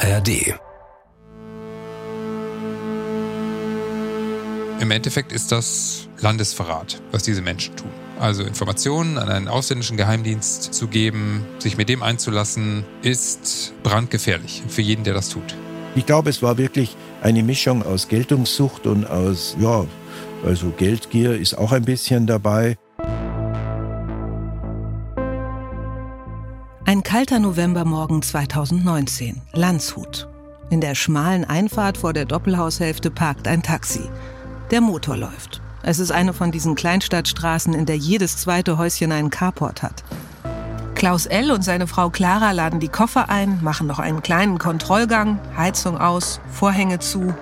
ARD. 0.00 0.54
Im 4.80 4.92
Endeffekt 4.92 5.32
ist 5.32 5.50
das 5.50 6.08
Landesverrat, 6.20 7.02
was 7.10 7.24
diese 7.24 7.42
Menschen 7.42 7.74
tun. 7.74 7.90
Also 8.20 8.44
Informationen 8.44 9.18
an 9.18 9.28
einen 9.28 9.48
ausländischen 9.48 9.96
Geheimdienst 9.96 10.72
zu 10.72 10.86
geben, 10.86 11.44
sich 11.58 11.76
mit 11.76 11.88
dem 11.88 12.04
einzulassen, 12.04 12.84
ist 13.02 13.72
brandgefährlich 13.82 14.62
für 14.68 14.82
jeden, 14.82 15.02
der 15.02 15.14
das 15.14 15.30
tut. 15.30 15.56
Ich 15.96 16.06
glaube, 16.06 16.30
es 16.30 16.42
war 16.42 16.58
wirklich 16.58 16.96
eine 17.20 17.42
Mischung 17.42 17.82
aus 17.82 18.06
Geltungssucht 18.06 18.86
und 18.86 19.04
aus, 19.04 19.56
ja, 19.58 19.84
also 20.44 20.72
Geldgier 20.76 21.36
ist 21.36 21.58
auch 21.58 21.72
ein 21.72 21.84
bisschen 21.84 22.28
dabei. 22.28 22.76
Kalter 27.18 27.40
Novembermorgen 27.40 28.22
2019, 28.22 29.42
Landshut. 29.52 30.28
In 30.70 30.80
der 30.80 30.94
schmalen 30.94 31.44
Einfahrt 31.44 31.98
vor 31.98 32.12
der 32.12 32.26
Doppelhaushälfte 32.26 33.10
parkt 33.10 33.48
ein 33.48 33.60
Taxi. 33.60 34.08
Der 34.70 34.80
Motor 34.80 35.16
läuft. 35.16 35.60
Es 35.82 35.98
ist 35.98 36.12
eine 36.12 36.32
von 36.32 36.52
diesen 36.52 36.76
Kleinstadtstraßen, 36.76 37.74
in 37.74 37.86
der 37.86 37.96
jedes 37.96 38.36
zweite 38.36 38.78
Häuschen 38.78 39.10
einen 39.10 39.30
Carport 39.30 39.82
hat. 39.82 40.04
Klaus 40.94 41.26
L. 41.26 41.50
und 41.50 41.64
seine 41.64 41.88
Frau 41.88 42.08
Clara 42.08 42.52
laden 42.52 42.78
die 42.78 42.86
Koffer 42.86 43.28
ein, 43.28 43.58
machen 43.64 43.88
noch 43.88 43.98
einen 43.98 44.22
kleinen 44.22 44.58
Kontrollgang, 44.60 45.40
Heizung 45.56 45.98
aus, 45.98 46.40
Vorhänge 46.52 47.00
zu. 47.00 47.34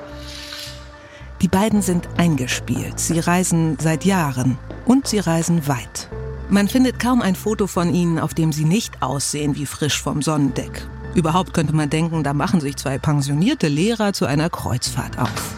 Die 1.43 1.49
beiden 1.49 1.83
sind 1.83 2.09
eingespielt. 2.17 2.99
Sie 2.99 3.19
reisen 3.19 3.77
seit 3.79 4.07
Jahren 4.07 4.57
und 4.87 5.07
sie 5.07 5.19
reisen 5.19 5.69
weit. 5.69 6.09
Man 6.49 6.69
findet 6.69 7.01
kaum 7.01 7.23
ein 7.23 7.35
Foto 7.35 7.67
von 7.67 7.93
ihnen, 7.93 8.21
auf 8.21 8.33
dem 8.33 8.53
sie 8.53 8.65
nicht 8.65 9.03
aussehen 9.03 9.57
wie 9.57 9.67
frisch 9.67 10.01
vom 10.01 10.23
Sonnendeck. 10.23 10.87
Überhaupt 11.15 11.53
könnte 11.55 11.75
man 11.75 11.91
denken, 11.91 12.23
da 12.23 12.35
machen 12.35 12.61
sich 12.61 12.77
zwei 12.77 12.99
pensionierte 12.99 13.67
Lehrer 13.67 14.13
zu 14.13 14.27
einer 14.27 14.49
Kreuzfahrt 14.49 15.19
auf. 15.19 15.57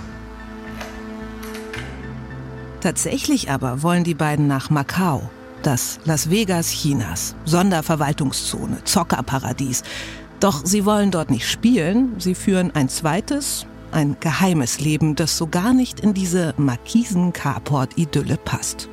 Tatsächlich 2.80 3.50
aber 3.50 3.82
wollen 3.82 4.04
die 4.04 4.14
beiden 4.14 4.46
nach 4.46 4.70
Macau, 4.70 5.28
das 5.62 5.98
Las 6.04 6.30
Vegas 6.30 6.68
Chinas, 6.70 7.34
Sonderverwaltungszone, 7.44 8.82
Zockerparadies. 8.84 9.82
Doch 10.40 10.64
sie 10.64 10.86
wollen 10.86 11.10
dort 11.10 11.30
nicht 11.30 11.50
spielen, 11.50 12.14
sie 12.18 12.34
führen 12.34 12.70
ein 12.74 12.88
zweites, 12.88 13.66
ein 13.90 14.16
geheimes 14.20 14.80
Leben, 14.80 15.16
das 15.16 15.36
so 15.36 15.48
gar 15.48 15.74
nicht 15.74 16.00
in 16.00 16.14
diese 16.14 16.54
Markisen-Carport-Idylle 16.56 18.38
passt. 18.38 18.88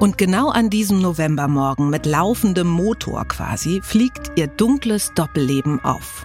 Und 0.00 0.16
genau 0.16 0.48
an 0.48 0.70
diesem 0.70 1.02
Novembermorgen 1.02 1.90
mit 1.90 2.06
laufendem 2.06 2.66
Motor 2.66 3.26
quasi 3.26 3.82
fliegt 3.84 4.32
ihr 4.34 4.46
dunkles 4.46 5.12
Doppelleben 5.14 5.84
auf. 5.84 6.24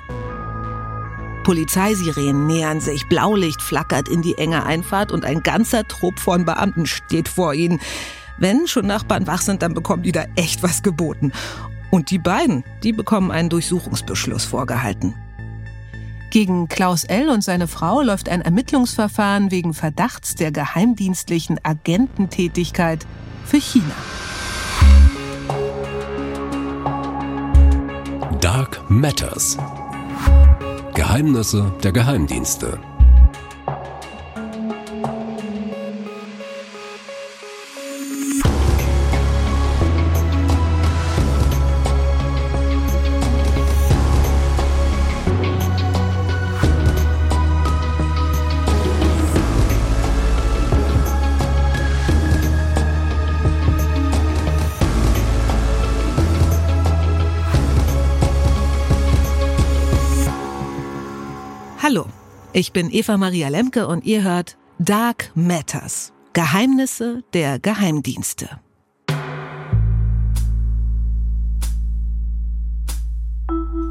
Polizeisirenen 1.43 2.47
nähern 2.47 2.79
sich, 2.79 3.05
Blaulicht 3.09 3.61
flackert 3.61 4.07
in 4.07 4.21
die 4.21 4.37
enge 4.37 4.65
Einfahrt 4.65 5.11
und 5.11 5.25
ein 5.25 5.43
ganzer 5.43 5.85
Trupp 5.85 6.19
von 6.19 6.45
Beamten 6.45 6.85
steht 6.85 7.27
vor 7.27 7.53
ihnen. 7.53 7.81
Wenn 8.37 8.65
schon 8.65 8.87
Nachbarn 8.87 9.27
wach 9.27 9.41
sind, 9.41 9.61
dann 9.61 9.73
bekommen 9.73 10.03
die 10.03 10.13
da 10.13 10.23
echt 10.37 10.63
was 10.63 10.81
geboten. 10.81 11.33
Und 11.91 12.11
die 12.11 12.19
beiden, 12.19 12.63
die 12.81 12.93
bekommen 12.93 13.29
einen 13.29 13.49
Durchsuchungsbeschluss 13.49 14.45
vorgehalten. 14.45 15.15
Gegen 16.31 16.69
Klaus 16.69 17.03
L. 17.03 17.27
und 17.27 17.43
seine 17.43 17.67
Frau 17.67 18.01
läuft 18.01 18.29
ein 18.29 18.41
Ermittlungsverfahren 18.41 19.51
wegen 19.51 19.73
Verdachts 19.73 20.35
der 20.35 20.53
geheimdienstlichen 20.53 21.59
Agententätigkeit 21.61 23.05
für 23.45 23.61
China. 23.61 23.95
Dark 28.41 28.81
Matters. 28.89 29.57
Geheimnisse 30.93 31.71
der 31.83 31.91
Geheimdienste. 31.91 32.79
Ich 62.55 62.71
bin 62.71 62.89
Eva 62.89 63.17
Maria 63.17 63.49
Lemke 63.49 63.85
und 63.85 64.05
ihr 64.05 64.23
hört 64.23 64.55
Dark 64.79 65.29
Matters. 65.35 66.13
Geheimnisse 66.31 67.21
der 67.33 67.59
Geheimdienste. 67.59 68.47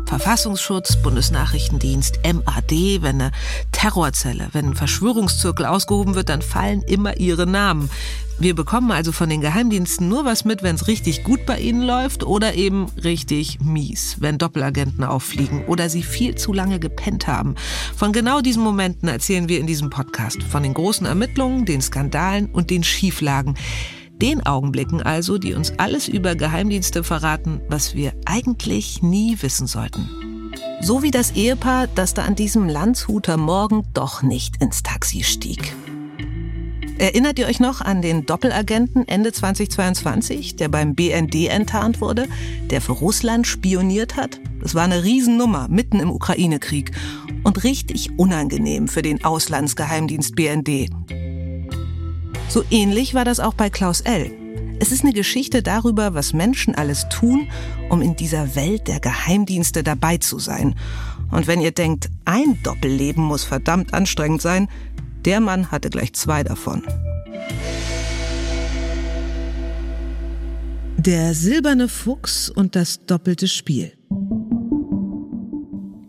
Verfassungsschutz, 0.07 0.97
Bundesnachrichtendienst, 1.03 2.21
MAD, 2.25 3.03
wenn 3.03 3.21
eine 3.21 3.33
Terrorzelle, 3.73 4.49
wenn 4.53 4.71
ein 4.71 4.75
Verschwörungszirkel 4.75 5.67
ausgehoben 5.67 6.15
wird, 6.15 6.31
dann 6.31 6.41
fallen 6.41 6.81
immer 6.83 7.19
ihre 7.19 7.47
Namen. 7.47 7.91
Wir 8.39 8.55
bekommen 8.55 8.91
also 8.91 9.13
von 9.13 9.31
den 9.31 9.41
Geheimdiensten 9.41 10.09
nur 10.09 10.25
was 10.25 10.45
mit, 10.45 10.63
wenn 10.63 10.75
es 10.75 10.89
richtig 10.89 11.23
gut 11.23 11.47
bei 11.47 11.61
ihnen 11.61 11.83
läuft 11.83 12.25
oder 12.25 12.55
eben 12.55 12.87
richtig 13.03 13.61
mies, 13.61 14.17
wenn 14.19 14.39
Doppelagenten 14.39 15.05
auffliegen 15.05 15.65
oder 15.67 15.89
sie 15.89 16.03
viel 16.03 16.35
zu 16.35 16.53
lange 16.53 16.81
gepennt 16.81 17.29
haben. 17.29 17.55
Von 17.97 18.13
genau 18.13 18.41
diesen 18.41 18.63
Momenten 18.63 19.09
erzählen 19.09 19.49
wir 19.49 19.61
in 19.61 19.69
diesem 19.69 19.89
Podcast. 19.89 20.43
Von 20.43 20.65
den 20.65 20.75
großen 20.75 21.07
Ermittlungen, 21.07 21.65
den 21.65 21.81
Skandalen 21.81 22.47
und 22.47 22.71
den 22.71 22.83
Schieflagen. 22.83 23.55
Den 24.21 24.45
Augenblicken 24.45 25.01
also, 25.01 25.39
die 25.39 25.55
uns 25.55 25.73
alles 25.79 26.09
über 26.09 26.35
Geheimdienste 26.35 27.05
verraten, 27.05 27.61
was 27.69 27.95
wir 27.95 28.15
eigentlich 28.27 29.03
nie 29.03 29.39
wissen 29.43 29.67
sollten. 29.67 30.09
So 30.81 31.03
wie 31.03 31.11
das 31.11 31.33
Ehepaar, 31.33 31.87
das 31.87 32.15
da 32.15 32.25
an 32.25 32.35
diesem 32.35 32.69
Landshuter 32.69 33.37
Morgen 33.37 33.85
doch 33.95 34.23
nicht 34.23 34.61
ins 34.61 34.83
Taxi 34.83 35.23
stieg. 35.23 35.75
Erinnert 36.99 37.41
ihr 37.41 37.47
euch 37.47 37.59
noch 37.59 37.81
an 37.81 38.03
den 38.03 38.25
Doppelagenten 38.25 39.07
Ende 39.09 39.33
2022, 39.33 40.55
der 40.55 40.69
beim 40.69 40.95
BND 40.95 41.49
enttarnt 41.49 42.01
wurde, 42.01 42.29
der 42.71 42.81
für 42.81 42.93
Russland 42.93 43.49
spioniert 43.49 44.17
hat? 44.17 44.41
Das 44.61 44.77
war 44.77 44.85
eine 44.85 45.03
Riesennummer 45.03 45.67
mitten 45.69 45.99
im 45.99 46.11
Ukraine-Krieg 46.11 46.93
und 47.43 47.65
richtig 47.65 48.17
unangenehm 48.17 48.87
für 48.87 49.03
den 49.03 49.25
Auslandsgeheimdienst 49.25 50.37
BND. 50.37 50.89
So 52.49 52.63
ähnlich 52.71 53.15
war 53.15 53.25
das 53.25 53.41
auch 53.41 53.55
bei 53.55 53.71
Klaus 53.71 54.01
L. 54.01 54.31
Es 54.79 54.93
ist 54.93 55.03
eine 55.03 55.13
Geschichte 55.13 55.63
darüber, 55.63 56.15
was 56.15 56.33
Menschen 56.33 56.77
alles 56.77 57.09
tun, 57.09 57.49
um 57.89 58.03
in 58.03 58.15
dieser 58.15 58.55
Welt 58.55 58.87
der 58.87 59.01
Geheimdienste 59.01 59.83
dabei 59.83 60.19
zu 60.19 60.39
sein. 60.39 60.77
Und 61.31 61.49
wenn 61.49 61.61
ihr 61.61 61.73
denkt, 61.73 62.11
ein 62.25 62.63
Doppelleben 62.63 63.25
muss 63.25 63.43
verdammt 63.43 63.93
anstrengend 63.95 64.43
sein, 64.43 64.69
der 65.25 65.41
Mann 65.41 65.71
hatte 65.71 65.91
gleich 65.91 66.13
zwei 66.15 66.43
davon. 66.43 66.83
Der 70.97 71.35
silberne 71.35 71.89
Fuchs 71.89 72.49
und 72.49 72.77
das 72.77 73.05
doppelte 73.05 73.47
Spiel. 73.47 73.93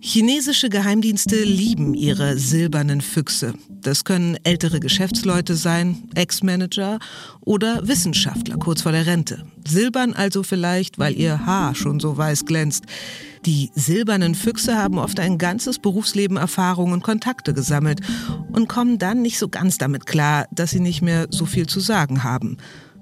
Chinesische 0.08 0.70
Geheimdienste 0.70 1.44
lieben 1.44 1.96
ihre 1.96 2.38
silbernen 2.38 3.02
Füchse. 3.02 3.56
Das 3.82 4.04
können 4.04 4.38
ältere 4.44 4.80
Geschäftsleute 4.80 5.56
sein, 5.56 6.04
Ex-Manager 6.14 7.00
oder 7.42 7.88
Wissenschaftler 7.88 8.58
kurz 8.58 8.84
vor 8.84 8.92
der 8.92 9.08
Rente. 9.08 9.48
Silbern 9.68 10.14
also 10.14 10.44
vielleicht, 10.44 11.00
weil 11.00 11.20
ihr 11.20 11.48
Haar 11.48 11.74
schon 11.74 12.00
so 12.00 12.16
weiß 12.16 12.46
glänzt. 12.46 12.84
Die 13.48 13.72
silbernen 13.74 14.36
Füchse 14.36 14.78
haben 14.78 15.00
oft 15.00 15.20
ein 15.20 15.40
ganzes 15.40 15.80
Berufsleben 15.80 16.38
Erfahrung 16.38 16.92
und 16.92 17.02
Kontakte 17.02 17.56
gesammelt 17.56 18.02
und 18.52 18.70
kommen 18.70 19.00
dann 19.00 19.24
nicht 19.24 19.40
so 19.40 19.50
ganz 19.50 19.80
damit 19.80 20.06
klar, 20.06 20.46
dass 20.52 20.70
sie 20.70 20.82
nicht 20.82 21.02
mehr 21.02 21.26
so 21.32 21.48
viel 21.48 21.66
zu 21.66 21.80
sagen 21.80 22.24
haben. 22.24 22.58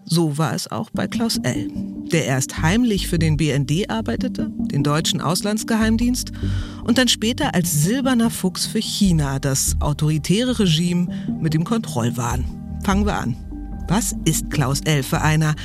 So 0.06 0.38
war 0.38 0.54
es 0.54 0.72
auch 0.72 0.90
bei 0.92 1.08
Klaus 1.08 1.38
L., 1.44 1.70
der 2.12 2.26
erst 2.26 2.62
heimlich 2.62 3.08
für 3.08 3.20
den 3.20 3.38
BND 3.38 3.90
arbeitete, 3.90 4.52
den 4.58 4.84
deutschen 4.84 5.22
Auslandsgeheimdienst, 5.22 6.32
und 6.84 6.98
dann 6.98 7.08
später 7.08 7.56
als 7.56 7.84
silberner 7.84 8.30
Fuchs 8.30 8.66
für 8.66 8.82
China, 8.82 9.40
das 9.40 9.76
autoritäre 9.80 10.60
Regime 10.60 11.08
mit 11.42 11.54
dem 11.54 11.64
Kontrollwahn. 11.64 12.44
Fangen 12.84 13.06
wir 13.06 13.16
an. 13.16 13.36
Was 13.88 14.16
ist 14.26 14.50
Klaus 14.50 14.82
L. 14.82 15.04
für 15.04 15.22
einer? 15.22 15.56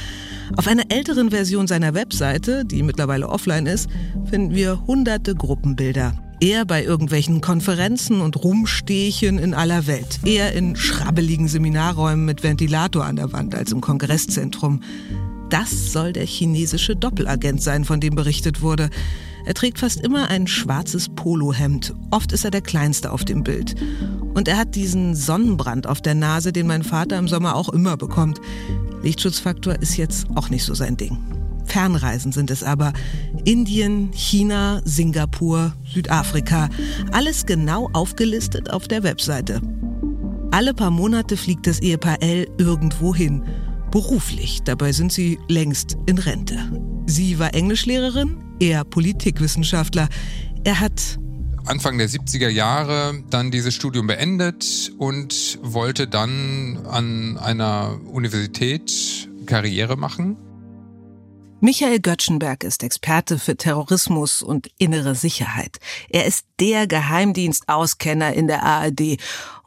Auf 0.56 0.67
einer 0.67 0.85
älteren 0.88 1.31
Version 1.31 1.67
seiner 1.67 1.94
Webseite, 1.94 2.64
die 2.64 2.82
mittlerweile 2.82 3.29
offline 3.29 3.67
ist, 3.67 3.88
finden 4.31 4.55
wir 4.55 4.87
hunderte 4.87 5.35
Gruppenbilder. 5.35 6.14
Er 6.40 6.64
bei 6.64 6.85
irgendwelchen 6.85 7.40
Konferenzen 7.40 8.20
und 8.20 8.43
Rumstehchen 8.43 9.38
in 9.38 9.55
aller 9.55 9.88
Welt. 9.88 10.20
Eher 10.25 10.52
in 10.52 10.76
schrabbeligen 10.76 11.49
Seminarräumen 11.49 12.25
mit 12.25 12.44
Ventilator 12.44 13.05
an 13.05 13.17
der 13.17 13.32
Wand 13.32 13.56
als 13.56 13.73
im 13.73 13.81
Kongresszentrum. 13.81 14.82
Das 15.50 15.93
soll 15.93 16.12
der 16.12 16.26
chinesische 16.26 16.94
Doppelagent 16.94 17.61
sein, 17.61 17.85
von 17.85 17.99
dem 17.99 18.14
berichtet 18.14 18.62
wurde. 18.62 18.88
Er 19.46 19.55
trägt 19.55 19.81
fast 19.81 20.00
immer 20.00 20.29
ein 20.29 20.46
schwarzes 20.46 21.08
Polohemd. 21.08 21.94
Oft 22.11 22.31
ist 22.32 22.44
er 22.44 22.52
der 22.52 22.61
Kleinste 22.61 23.11
auf 23.11 23.25
dem 23.25 23.43
Bild. 23.43 23.75
Und 24.35 24.46
er 24.46 24.58
hat 24.58 24.76
diesen 24.76 25.17
Sonnenbrand 25.17 25.88
auf 25.88 26.00
der 26.00 26.14
Nase, 26.14 26.52
den 26.52 26.69
mein 26.69 26.85
Vater 26.85 27.19
im 27.19 27.26
Sommer 27.26 27.56
auch 27.56 27.70
immer 27.70 27.96
bekommt. 27.96 28.40
Lichtschutzfaktor 29.02 29.75
ist 29.81 29.96
jetzt 29.96 30.26
auch 30.37 30.50
nicht 30.50 30.64
so 30.64 30.75
sein 30.75 30.96
Ding. 30.96 31.19
Fernreisen 31.68 32.32
sind 32.32 32.50
es 32.50 32.62
aber. 32.62 32.92
Indien, 33.44 34.10
China, 34.12 34.80
Singapur, 34.84 35.74
Südafrika. 35.84 36.68
Alles 37.12 37.46
genau 37.46 37.88
aufgelistet 37.92 38.70
auf 38.70 38.88
der 38.88 39.02
Webseite. 39.02 39.60
Alle 40.50 40.74
paar 40.74 40.90
Monate 40.90 41.36
fliegt 41.36 41.66
das 41.66 41.80
Ehepaar 41.80 42.22
L 42.22 42.48
irgendwo 42.58 43.14
hin. 43.14 43.44
Beruflich, 43.90 44.62
dabei 44.64 44.92
sind 44.92 45.12
sie 45.12 45.38
längst 45.48 45.96
in 46.06 46.18
Rente. 46.18 46.58
Sie 47.06 47.38
war 47.38 47.54
Englischlehrerin, 47.54 48.36
er 48.58 48.84
Politikwissenschaftler. 48.84 50.08
Er 50.64 50.80
hat 50.80 51.18
Anfang 51.66 51.98
der 51.98 52.08
70er 52.08 52.48
Jahre 52.48 53.22
dann 53.28 53.50
dieses 53.50 53.74
Studium 53.74 54.06
beendet 54.06 54.90
und 54.96 55.58
wollte 55.62 56.08
dann 56.08 56.78
an 56.86 57.36
einer 57.36 58.00
Universität 58.10 59.28
Karriere 59.44 59.96
machen. 59.96 60.36
Michael 61.60 61.99
Göttschenberg 61.99 62.62
ist 62.62 62.84
Experte 62.84 63.38
für 63.38 63.56
Terrorismus 63.56 64.43
und 64.43 64.70
innere 64.78 65.16
Sicherheit. 65.16 65.78
Er 66.08 66.25
ist 66.25 66.46
der 66.60 66.87
Geheimdienstauskenner 66.87 68.32
in 68.32 68.46
der 68.46 68.62
ARD 68.62 69.16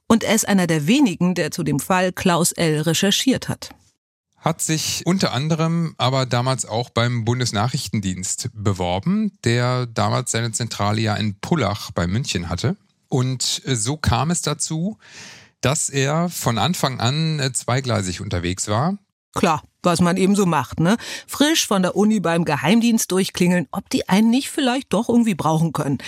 und 0.07 0.23
er 0.23 0.33
ist 0.33 0.47
einer 0.47 0.67
der 0.67 0.87
wenigen, 0.87 1.35
der 1.35 1.51
zu 1.51 1.63
dem 1.63 1.81
Fall 1.81 2.13
Klaus 2.13 2.53
L. 2.53 2.81
recherchiert 2.81 3.49
hat 3.49 3.71
hat 4.41 4.59
sich 4.59 5.03
unter 5.05 5.33
anderem 5.33 5.93
aber 5.99 6.25
damals 6.25 6.65
auch 6.65 6.89
beim 6.89 7.25
Bundesnachrichtendienst 7.25 8.49
beworben, 8.55 9.37
der 9.43 9.85
damals 9.85 10.31
seine 10.31 10.51
Zentrale 10.51 10.99
ja 10.99 11.15
in 11.15 11.39
Pullach 11.39 11.91
bei 11.91 12.07
München 12.07 12.49
hatte. 12.49 12.75
Und 13.07 13.61
so 13.65 13.97
kam 13.97 14.31
es 14.31 14.41
dazu, 14.41 14.97
dass 15.61 15.89
er 15.89 16.27
von 16.29 16.57
Anfang 16.57 16.99
an 16.99 17.51
zweigleisig 17.53 18.19
unterwegs 18.19 18.67
war. 18.67 18.97
Klar, 19.33 19.63
was 19.81 20.01
man 20.01 20.17
eben 20.17 20.35
so 20.35 20.45
macht, 20.45 20.79
ne? 20.79 20.97
Frisch 21.27 21.65
von 21.65 21.81
der 21.81 21.95
Uni 21.95 22.19
beim 22.19 22.45
Geheimdienst 22.45 23.11
durchklingeln, 23.11 23.67
ob 23.71 23.89
die 23.89 24.09
einen 24.09 24.29
nicht 24.29 24.49
vielleicht 24.49 24.91
doch 24.93 25.09
irgendwie 25.09 25.35
brauchen 25.35 25.71
können. 25.71 25.99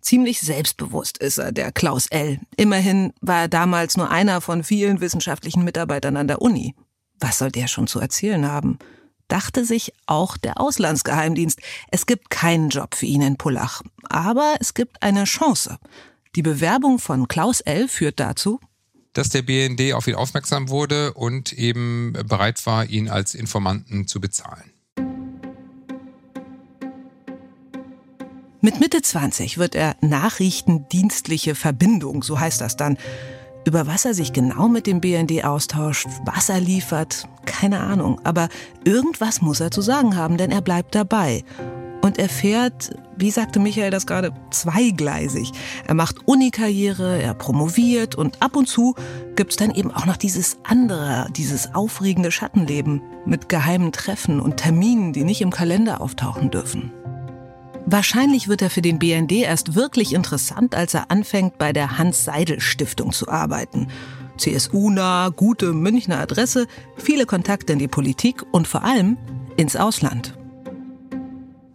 Ziemlich 0.00 0.40
selbstbewusst 0.40 1.18
ist 1.18 1.38
er, 1.38 1.52
der 1.52 1.72
Klaus 1.72 2.06
L. 2.08 2.40
Immerhin 2.56 3.12
war 3.20 3.42
er 3.42 3.48
damals 3.48 3.96
nur 3.96 4.10
einer 4.10 4.40
von 4.40 4.64
vielen 4.64 5.00
wissenschaftlichen 5.00 5.64
Mitarbeitern 5.64 6.16
an 6.16 6.26
der 6.26 6.42
Uni. 6.42 6.74
Was 7.20 7.38
soll 7.38 7.52
der 7.52 7.68
schon 7.68 7.86
zu 7.86 8.00
erzählen 8.00 8.46
haben? 8.46 8.78
Dachte 9.28 9.64
sich 9.64 9.92
auch 10.06 10.36
der 10.36 10.60
Auslandsgeheimdienst. 10.60 11.60
Es 11.90 12.06
gibt 12.06 12.30
keinen 12.30 12.68
Job 12.68 12.96
für 12.96 13.06
ihn 13.06 13.22
in 13.22 13.36
Pullach. 13.36 13.82
Aber 14.08 14.56
es 14.60 14.74
gibt 14.74 15.02
eine 15.02 15.24
Chance. 15.24 15.78
Die 16.34 16.42
Bewerbung 16.42 16.98
von 16.98 17.28
Klaus 17.28 17.60
L. 17.60 17.86
führt 17.88 18.18
dazu, 18.18 18.58
dass 19.12 19.28
der 19.28 19.42
BND 19.42 19.92
auf 19.94 20.06
ihn 20.06 20.14
aufmerksam 20.14 20.68
wurde 20.68 21.12
und 21.14 21.52
eben 21.52 22.12
bereit 22.26 22.64
war, 22.66 22.86
ihn 22.86 23.08
als 23.08 23.34
Informanten 23.34 24.06
zu 24.06 24.20
bezahlen. 24.20 24.72
Mit 28.64 28.78
Mitte 28.78 29.02
20 29.02 29.58
wird 29.58 29.74
er 29.74 29.96
Nachrichtendienstliche 30.02 31.56
Verbindung, 31.56 32.22
so 32.22 32.38
heißt 32.38 32.60
das 32.60 32.76
dann. 32.76 32.96
Über 33.66 33.86
was 33.86 34.04
er 34.04 34.14
sich 34.14 34.32
genau 34.32 34.68
mit 34.68 34.86
dem 34.86 35.00
BND 35.00 35.44
austauscht, 35.44 36.06
was 36.24 36.48
er 36.48 36.60
liefert, 36.60 37.28
keine 37.44 37.80
Ahnung. 37.80 38.20
Aber 38.24 38.48
irgendwas 38.84 39.40
muss 39.40 39.60
er 39.60 39.72
zu 39.72 39.82
sagen 39.82 40.16
haben, 40.16 40.36
denn 40.36 40.50
er 40.50 40.62
bleibt 40.62 40.94
dabei. 40.94 41.44
Und 42.02 42.18
er 42.18 42.28
fährt, 42.28 42.90
wie 43.16 43.30
sagte 43.30 43.60
Michael 43.60 43.92
das 43.92 44.06
gerade, 44.06 44.32
zweigleisig. 44.50 45.52
Er 45.86 45.94
macht 45.94 46.26
Unikarriere, 46.26 47.22
er 47.22 47.32
promoviert 47.32 48.16
und 48.16 48.42
ab 48.42 48.56
und 48.56 48.68
zu 48.68 48.96
gibt's 49.36 49.54
dann 49.54 49.70
eben 49.70 49.92
auch 49.92 50.04
noch 50.04 50.16
dieses 50.16 50.58
andere, 50.64 51.28
dieses 51.36 51.74
aufregende 51.74 52.32
Schattenleben 52.32 53.00
mit 53.24 53.48
geheimen 53.48 53.92
Treffen 53.92 54.40
und 54.40 54.56
Terminen, 54.56 55.12
die 55.12 55.22
nicht 55.22 55.40
im 55.40 55.50
Kalender 55.50 56.00
auftauchen 56.00 56.50
dürfen. 56.50 56.92
Wahrscheinlich 57.86 58.48
wird 58.48 58.62
er 58.62 58.70
für 58.70 58.82
den 58.82 58.98
BND 58.98 59.32
erst 59.32 59.76
wirklich 59.76 60.12
interessant, 60.12 60.74
als 60.74 60.94
er 60.94 61.10
anfängt, 61.10 61.58
bei 61.58 61.72
der 61.72 61.98
Hans-Seidel-Stiftung 61.98 63.12
zu 63.12 63.28
arbeiten. 63.28 63.88
CSU-nah, 64.38 65.28
gute 65.28 65.72
Münchner 65.72 66.18
Adresse, 66.18 66.66
viele 66.96 67.26
Kontakte 67.26 67.72
in 67.72 67.78
die 67.78 67.88
Politik 67.88 68.44
und 68.50 68.66
vor 68.66 68.82
allem 68.82 69.18
ins 69.56 69.76
Ausland. 69.76 70.36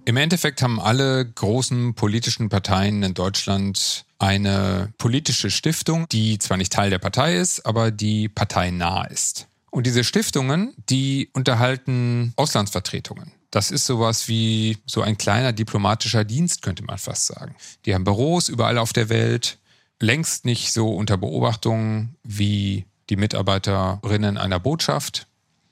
Im 0.07 0.15
Endeffekt 0.15 0.61
haben 0.61 0.79
alle 0.79 1.25
großen 1.25 1.93
politischen 1.93 2.47
Parteien 2.47 3.03
in 3.03 3.13
Deutschland 3.13 4.05
eine 4.19 4.93
politische 4.97 5.51
Stiftung, 5.51 6.07
die 6.07 6.39
zwar 6.39 6.55
nicht 6.55 6.71
Teil 6.71 6.89
der 6.89 6.97
Partei 6.97 7.35
ist, 7.35 7.65
aber 7.65 7.91
die 7.91 8.29
parteinah 8.29 9.03
ist. 9.07 9.47
Und 9.69 9.85
diese 9.85 10.05
Stiftungen, 10.05 10.73
die 10.89 11.29
unterhalten 11.33 12.31
Auslandsvertretungen. 12.37 13.33
Das 13.51 13.69
ist 13.69 13.85
sowas 13.85 14.29
wie 14.29 14.77
so 14.85 15.01
ein 15.01 15.17
kleiner 15.17 15.51
diplomatischer 15.51 16.23
Dienst, 16.23 16.61
könnte 16.61 16.85
man 16.85 16.99
fast 16.99 17.25
sagen. 17.25 17.57
Die 17.85 17.93
haben 17.93 18.05
Büros 18.05 18.47
überall 18.47 18.77
auf 18.77 18.93
der 18.93 19.09
Welt, 19.09 19.57
längst 19.99 20.45
nicht 20.45 20.71
so 20.71 20.87
unter 20.95 21.17
Beobachtung 21.17 22.15
wie 22.23 22.85
die 23.09 23.17
Mitarbeiterinnen 23.17 24.37
einer 24.37 24.61
Botschaft, 24.61 25.27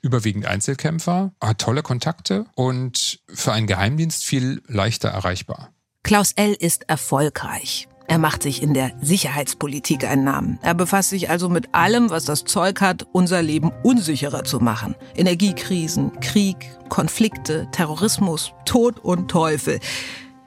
überwiegend 0.06 0.46
Einzelkämpfer, 0.46 1.32
hat 1.40 1.58
tolle 1.58 1.82
Kontakte 1.82 2.46
und 2.54 3.20
für 3.28 3.52
einen 3.52 3.66
Geheimdienst 3.66 4.24
viel 4.24 4.62
leichter 4.66 5.08
erreichbar. 5.08 5.70
Klaus 6.02 6.32
L. 6.32 6.52
ist 6.52 6.88
erfolgreich. 6.88 7.88
Er 8.08 8.18
macht 8.18 8.44
sich 8.44 8.62
in 8.62 8.72
der 8.72 8.92
Sicherheitspolitik 9.02 10.04
einen 10.04 10.22
Namen. 10.22 10.60
Er 10.62 10.74
befasst 10.74 11.10
sich 11.10 11.28
also 11.28 11.48
mit 11.48 11.74
allem, 11.74 12.10
was 12.10 12.24
das 12.24 12.44
Zeug 12.44 12.80
hat, 12.80 13.04
unser 13.12 13.42
Leben 13.42 13.72
unsicherer 13.82 14.44
zu 14.44 14.60
machen. 14.60 14.94
Energiekrisen, 15.16 16.12
Krieg, 16.20 16.56
Konflikte, 16.88 17.66
Terrorismus, 17.72 18.52
Tod 18.64 19.00
und 19.00 19.28
Teufel. 19.28 19.80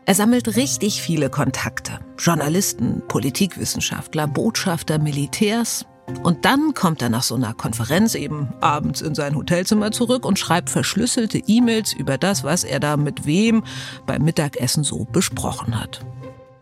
Er 0.06 0.16
sammelt 0.16 0.56
richtig 0.56 1.02
viele 1.02 1.30
Kontakte. 1.30 2.00
Journalisten, 2.18 3.04
Politikwissenschaftler, 3.10 4.28
Botschafter, 4.28 4.98
Militärs. 4.98 5.86
Und 6.24 6.46
dann 6.46 6.74
kommt 6.74 7.02
er 7.02 7.10
nach 7.10 7.24
so 7.24 7.36
einer 7.36 7.54
Konferenz 7.54 8.14
eben 8.16 8.50
abends 8.62 9.02
in 9.02 9.16
sein 9.16 9.36
Hotelzimmer 9.36 9.92
zurück 9.92 10.26
und 10.26 10.38
schreibt 10.38 10.70
verschlüsselte 10.70 11.38
E-Mails 11.38 11.94
über 11.94 12.18
das, 12.18 12.44
was 12.44 12.64
er 12.64 12.80
da 12.80 12.98
mit 12.98 13.26
wem 13.26 13.64
beim 14.06 14.24
Mittagessen 14.24 14.84
so 14.84 15.06
besprochen 15.06 15.80
hat. 15.80 16.06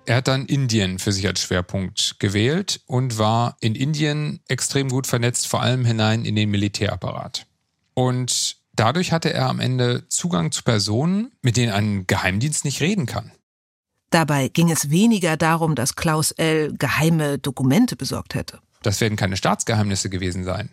Er 0.05 0.17
hat 0.17 0.27
dann 0.29 0.45
Indien 0.45 0.99
für 0.99 1.11
sich 1.11 1.27
als 1.27 1.41
Schwerpunkt 1.41 2.15
gewählt 2.19 2.81
und 2.85 3.17
war 3.17 3.57
in 3.59 3.75
Indien 3.75 4.39
extrem 4.47 4.87
gut 4.89 5.05
vernetzt, 5.05 5.47
vor 5.47 5.61
allem 5.61 5.83
hinein 5.83 6.23
in 6.23 6.35
den 6.35 6.49
Militärapparat. 6.49 7.45
Und 7.93 8.57
dadurch 8.73 9.11
hatte 9.11 9.33
er 9.33 9.49
am 9.49 9.59
Ende 9.59 10.07
Zugang 10.07 10.51
zu 10.53 10.63
Personen, 10.63 11.31
mit 11.41 11.57
denen 11.57 11.73
ein 11.73 12.07
Geheimdienst 12.07 12.63
nicht 12.63 12.79
reden 12.79 13.05
kann. 13.05 13.31
Dabei 14.09 14.47
ging 14.47 14.71
es 14.71 14.89
weniger 14.89 15.35
darum, 15.35 15.75
dass 15.75 15.95
Klaus 15.95 16.31
L. 16.31 16.73
geheime 16.77 17.37
Dokumente 17.37 17.97
besorgt 17.97 18.35
hätte. 18.35 18.59
Das 18.87 19.01
werden 19.01 19.17
keine 19.17 19.35
Staatsgeheimnisse 19.35 20.09
gewesen 20.09 20.45
sein. 20.45 20.69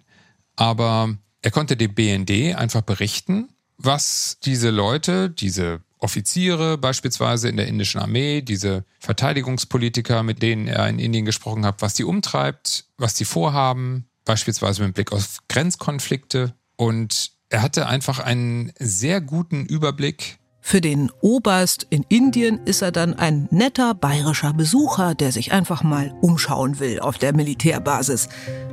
Aber 0.54 1.18
er 1.42 1.50
konnte 1.50 1.76
dem 1.76 1.94
BND 1.94 2.54
einfach 2.54 2.82
berichten, 2.82 3.48
was 3.76 4.38
diese 4.44 4.70
Leute, 4.70 5.30
diese 5.30 5.80
Offiziere 5.98 6.78
beispielsweise 6.78 7.48
in 7.48 7.56
der 7.56 7.66
indischen 7.66 8.00
Armee, 8.00 8.40
diese 8.40 8.84
Verteidigungspolitiker, 9.00 10.22
mit 10.22 10.42
denen 10.42 10.68
er 10.68 10.88
in 10.88 11.00
Indien 11.00 11.24
gesprochen 11.24 11.66
hat, 11.66 11.82
was 11.82 11.94
die 11.94 12.04
umtreibt, 12.04 12.84
was 12.98 13.14
die 13.14 13.24
vorhaben, 13.24 14.06
beispielsweise 14.24 14.84
mit 14.84 14.94
Blick 14.94 15.10
auf 15.10 15.38
Grenzkonflikte. 15.48 16.54
Und 16.76 17.32
er 17.48 17.62
hatte 17.62 17.88
einfach 17.88 18.20
einen 18.20 18.72
sehr 18.78 19.20
guten 19.20 19.66
Überblick. 19.66 20.38
Für 20.66 20.80
den 20.80 21.12
Oberst 21.20 21.86
in 21.90 22.06
Indien 22.08 22.58
ist 22.64 22.80
er 22.80 22.90
dann 22.90 23.12
ein 23.12 23.48
netter 23.50 23.92
bayerischer 23.92 24.54
Besucher, 24.54 25.14
der 25.14 25.30
sich 25.30 25.52
einfach 25.52 25.82
mal 25.82 26.14
umschauen 26.22 26.80
will 26.80 27.00
auf 27.00 27.18
der 27.18 27.36
Militärbasis. 27.36 28.30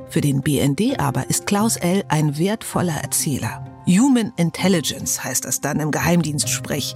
Für 0.10 0.22
den 0.22 0.42
BND 0.42 0.98
aber 1.02 1.30
ist 1.30 1.48
Klaus 1.48 1.76
L. 1.76 2.06
ein 2.08 2.38
wertvoller 2.38 2.96
Erzähler. 2.96 3.66
Human 3.86 4.32
Intelligence 4.38 5.22
heißt 5.22 5.44
das 5.44 5.60
dann 5.60 5.82
im 5.82 5.92
Geheimdienstsprech. 5.92 6.96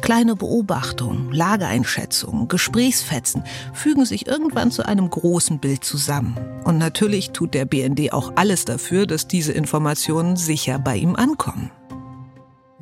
Kleine 0.00 0.36
Beobachtungen, 0.36 1.32
Lageeinschätzungen, 1.32 2.46
Gesprächsfetzen 2.46 3.42
fügen 3.74 4.04
sich 4.04 4.28
irgendwann 4.28 4.70
zu 4.70 4.86
einem 4.86 5.10
großen 5.10 5.58
Bild 5.58 5.82
zusammen. 5.82 6.36
Und 6.62 6.78
natürlich 6.78 7.32
tut 7.32 7.52
der 7.52 7.64
BND 7.64 8.12
auch 8.12 8.34
alles 8.36 8.64
dafür, 8.64 9.06
dass 9.06 9.26
diese 9.26 9.52
Informationen 9.52 10.36
sicher 10.36 10.78
bei 10.78 10.96
ihm 10.96 11.16
ankommen. 11.16 11.72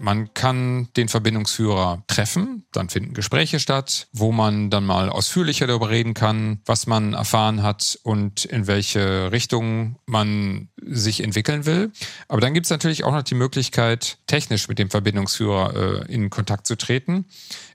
Man 0.04 0.34
kann 0.34 0.88
den 0.98 1.08
Verbindungsführer 1.08 2.04
treffen, 2.08 2.66
dann 2.72 2.90
finden 2.90 3.14
Gespräche 3.14 3.58
statt, 3.58 4.06
wo 4.12 4.32
man 4.32 4.68
dann 4.68 4.84
mal 4.84 5.08
ausführlicher 5.08 5.66
darüber 5.66 5.88
reden 5.88 6.12
kann, 6.12 6.60
was 6.66 6.86
man 6.86 7.14
erfahren 7.14 7.62
hat 7.62 7.98
und 8.02 8.44
in 8.44 8.66
welche 8.66 9.32
Richtung 9.32 9.96
man 10.04 10.68
sich 10.94 11.22
entwickeln 11.22 11.66
will. 11.66 11.92
Aber 12.28 12.40
dann 12.40 12.54
gibt 12.54 12.66
es 12.66 12.70
natürlich 12.70 13.04
auch 13.04 13.12
noch 13.12 13.22
die 13.22 13.34
Möglichkeit, 13.34 14.18
technisch 14.26 14.68
mit 14.68 14.78
dem 14.78 14.90
Verbindungsführer 14.90 16.04
äh, 16.08 16.12
in 16.12 16.30
Kontakt 16.30 16.66
zu 16.66 16.76
treten. 16.76 17.26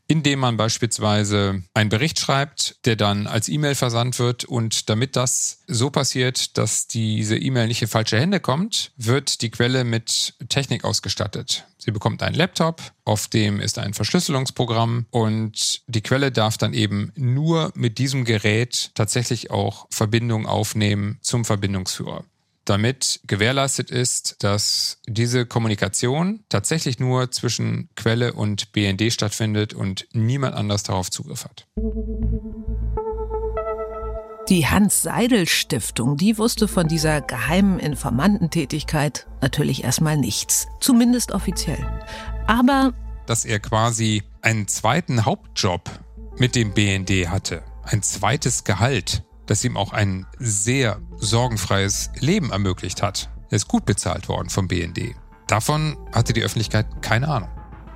indem 0.09 0.39
man 0.39 0.57
beispielsweise 0.57 1.61
einen 1.75 1.89
Bericht 1.91 2.19
schreibt, 2.19 2.83
der 2.85 2.95
dann 2.95 3.27
als 3.27 3.47
E-Mail 3.47 3.75
versandt 3.75 4.17
wird. 4.17 4.43
Und 4.43 4.89
damit 4.89 5.15
das 5.15 5.59
so 5.67 5.91
passiert, 5.91 6.57
dass 6.57 6.87
diese 6.87 7.37
E-Mail 7.37 7.67
nicht 7.67 7.83
in 7.83 7.87
falsche 7.87 8.19
Hände 8.19 8.39
kommt, 8.39 8.91
wird 8.97 9.41
die 9.43 9.51
Quelle 9.51 9.83
mit 9.83 10.33
Technik 10.49 10.83
ausgestattet. 10.83 11.65
Sie 11.77 11.91
bekommt 11.91 12.23
einen 12.23 12.35
Laptop, 12.35 12.81
auf 13.05 13.27
dem 13.27 13.59
ist 13.59 13.77
ein 13.77 13.93
Verschlüsselungsprogramm 13.93 15.05
und 15.11 15.81
die 15.85 16.01
Quelle 16.01 16.31
darf 16.31 16.57
dann 16.57 16.73
eben 16.73 17.11
nur 17.15 17.71
mit 17.75 17.99
diesem 17.99 18.25
Gerät 18.25 18.89
tatsächlich 18.95 19.51
auch 19.51 19.85
Verbindung 19.91 20.47
aufnehmen 20.47 21.19
zum 21.21 21.45
Verbindungsführer 21.45 22.25
damit 22.69 23.21
gewährleistet 23.25 23.89
ist, 23.89 24.37
dass 24.43 24.99
diese 25.07 25.45
Kommunikation 25.45 26.43
tatsächlich 26.49 26.99
nur 26.99 27.31
zwischen 27.31 27.89
Quelle 27.95 28.33
und 28.33 28.71
BND 28.71 29.11
stattfindet 29.11 29.73
und 29.73 30.07
niemand 30.13 30.55
anders 30.55 30.83
darauf 30.83 31.09
Zugriff 31.09 31.45
hat. 31.45 31.67
Die 34.49 34.65
Hans-Seidel-Stiftung, 34.67 36.17
die 36.17 36.37
wusste 36.37 36.67
von 36.67 36.87
dieser 36.87 37.21
geheimen 37.21 37.79
Informantentätigkeit 37.79 39.27
natürlich 39.41 39.83
erstmal 39.83 40.17
nichts. 40.17 40.67
Zumindest 40.79 41.31
offiziell. 41.31 41.85
Aber. 42.47 42.93
Dass 43.27 43.45
er 43.45 43.59
quasi 43.59 44.23
einen 44.41 44.67
zweiten 44.67 45.25
Hauptjob 45.25 45.91
mit 46.37 46.55
dem 46.55 46.73
BND 46.73 47.29
hatte. 47.29 47.63
Ein 47.83 48.01
zweites 48.01 48.63
Gehalt 48.63 49.23
das 49.49 49.63
ihm 49.63 49.77
auch 49.77 49.93
ein 49.93 50.25
sehr 50.37 50.99
sorgenfreies 51.17 52.11
Leben 52.19 52.51
ermöglicht 52.51 53.01
hat. 53.01 53.29
Er 53.49 53.55
ist 53.55 53.67
gut 53.67 53.85
bezahlt 53.85 54.29
worden 54.29 54.49
vom 54.49 54.67
BND. 54.67 55.15
Davon 55.47 55.97
hatte 56.13 56.33
die 56.33 56.43
Öffentlichkeit 56.43 57.01
keine 57.01 57.27
Ahnung. 57.27 57.49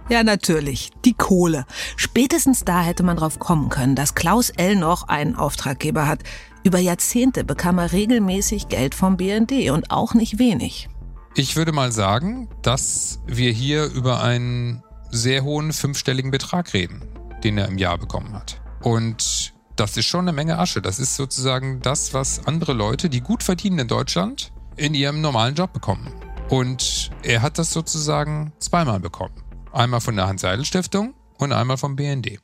Ja, 0.10 0.24
natürlich. 0.24 0.92
Die 1.06 1.14
Kohle. 1.14 1.66
Spätestens 1.96 2.66
da 2.66 2.82
hätte 2.82 3.04
man 3.04 3.18
drauf 3.18 3.40
kommen 3.40 3.70
können, 3.70 3.96
dass 3.96 4.16
Klaus 4.16 4.50
L. 4.50 4.76
noch 4.76 5.08
einen 5.08 5.36
Auftraggeber 5.36 6.08
hat. 6.08 6.24
Über 6.64 6.80
Jahrzehnte 6.80 7.44
bekam 7.44 7.78
er 7.78 7.92
regelmäßig 7.92 8.68
Geld 8.68 8.96
vom 8.96 9.18
BND 9.18 9.70
und 9.72 9.92
auch 9.92 10.14
nicht 10.14 10.40
wenig. 10.40 10.90
Ich 11.36 11.56
würde 11.56 11.72
mal 11.72 11.92
sagen, 11.92 12.50
dass 12.62 13.22
wir 13.26 13.52
hier 13.52 13.86
über 13.86 14.22
einen 14.22 14.84
sehr 15.10 15.44
hohen 15.44 15.72
fünfstelligen 15.72 16.32
Betrag 16.32 16.74
reden, 16.74 17.02
den 17.44 17.58
er 17.58 17.68
im 17.68 17.78
Jahr 17.78 17.98
bekommen 17.98 18.34
hat. 18.34 18.62
Und 18.82 19.43
das 19.76 19.98
ist 19.98 20.06
schon 20.06 20.22
eine 20.22 20.34
Menge 20.34 20.60
Asche. 20.60 20.82
Das 20.82 21.00
ist 21.00 21.16
sozusagen 21.16 21.82
das, 21.82 22.14
was 22.14 22.46
andere 22.46 22.74
Leute, 22.74 23.10
die 23.10 23.22
gut 23.22 23.44
verdienen 23.44 23.80
in 23.80 23.88
Deutschland, 23.88 24.52
in 24.76 24.94
ihrem 24.94 25.22
normalen 25.22 25.56
Job 25.56 25.74
bekommen. 25.74 26.12
Und 26.50 27.12
er 27.24 27.42
hat 27.42 27.58
das 27.58 27.72
sozusagen 27.72 28.54
zweimal 28.60 29.00
bekommen. 29.00 29.34
Einmal 29.72 30.02
von 30.02 30.16
der 30.16 30.28
Hans-Seidel-Stiftung 30.28 31.14
und 31.38 31.52
einmal 31.52 31.78
vom 31.78 31.96
BND. 31.96 32.40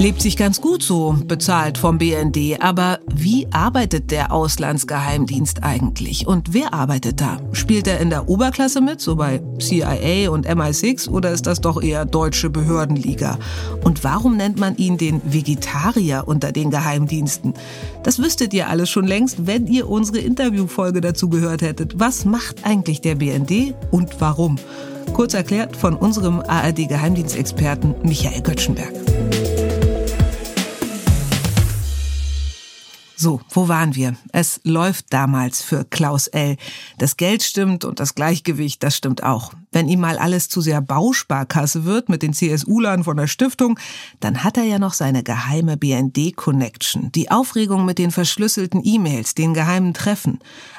Lebt 0.00 0.22
sich 0.22 0.36
ganz 0.36 0.60
gut 0.60 0.84
so, 0.84 1.16
bezahlt 1.26 1.76
vom 1.76 1.98
BND. 1.98 2.62
Aber 2.62 3.00
wie 3.12 3.48
arbeitet 3.50 4.12
der 4.12 4.32
Auslandsgeheimdienst 4.32 5.64
eigentlich? 5.64 6.24
Und 6.24 6.54
wer 6.54 6.72
arbeitet 6.72 7.20
da? 7.20 7.38
Spielt 7.50 7.88
er 7.88 7.98
in 7.98 8.08
der 8.08 8.28
Oberklasse 8.28 8.80
mit, 8.80 9.00
so 9.00 9.16
bei 9.16 9.42
CIA 9.58 10.30
und 10.30 10.48
MI6, 10.48 11.08
oder 11.08 11.32
ist 11.32 11.48
das 11.48 11.60
doch 11.60 11.82
eher 11.82 12.04
deutsche 12.04 12.48
Behördenliga? 12.48 13.40
Und 13.82 14.04
warum 14.04 14.36
nennt 14.36 14.60
man 14.60 14.76
ihn 14.76 14.98
den 14.98 15.20
Vegetarier 15.24 16.22
unter 16.26 16.52
den 16.52 16.70
Geheimdiensten? 16.70 17.54
Das 18.04 18.20
wüsstet 18.20 18.54
ihr 18.54 18.68
alles 18.68 18.90
schon 18.90 19.06
längst, 19.06 19.48
wenn 19.48 19.66
ihr 19.66 19.88
unsere 19.88 20.18
Interviewfolge 20.18 21.00
dazu 21.00 21.28
gehört 21.28 21.62
hättet. 21.62 21.98
Was 21.98 22.24
macht 22.24 22.64
eigentlich 22.64 23.00
der 23.00 23.16
BND 23.16 23.74
und 23.90 24.20
warum? 24.20 24.58
Kurz 25.12 25.34
erklärt 25.34 25.76
von 25.76 25.96
unserem 25.96 26.38
ARD-Geheimdienstexperten 26.38 27.96
Michael 28.04 28.42
Göttschenberg. 28.42 28.92
So, 33.20 33.40
wo 33.50 33.66
waren 33.66 33.96
wir? 33.96 34.14
Es 34.30 34.60
läuft 34.62 35.12
damals 35.12 35.60
für 35.60 35.84
Klaus 35.84 36.28
L. 36.28 36.56
Das 36.98 37.16
Geld 37.16 37.42
stimmt 37.42 37.84
und 37.84 37.98
das 37.98 38.14
Gleichgewicht, 38.14 38.80
das 38.84 38.96
stimmt 38.96 39.24
auch. 39.24 39.52
Wenn 39.72 39.88
ihm 39.88 39.98
mal 39.98 40.18
alles 40.18 40.48
zu 40.48 40.60
sehr 40.60 40.80
Bausparkasse 40.80 41.84
wird 41.84 42.08
mit 42.08 42.22
den 42.22 42.32
CSU-Lern 42.32 43.02
von 43.02 43.16
der 43.16 43.26
Stiftung, 43.26 43.76
dann 44.20 44.44
hat 44.44 44.56
er 44.56 44.62
ja 44.62 44.78
noch 44.78 44.92
seine 44.92 45.24
geheime 45.24 45.76
BND-Connection, 45.76 47.10
die 47.10 47.28
Aufregung 47.28 47.84
mit 47.84 47.98
den 47.98 48.12
verschlüsselten 48.12 48.82
E-Mails, 48.84 49.34
den 49.34 49.52
geheimen 49.52 49.94
Treffen. 49.94 50.38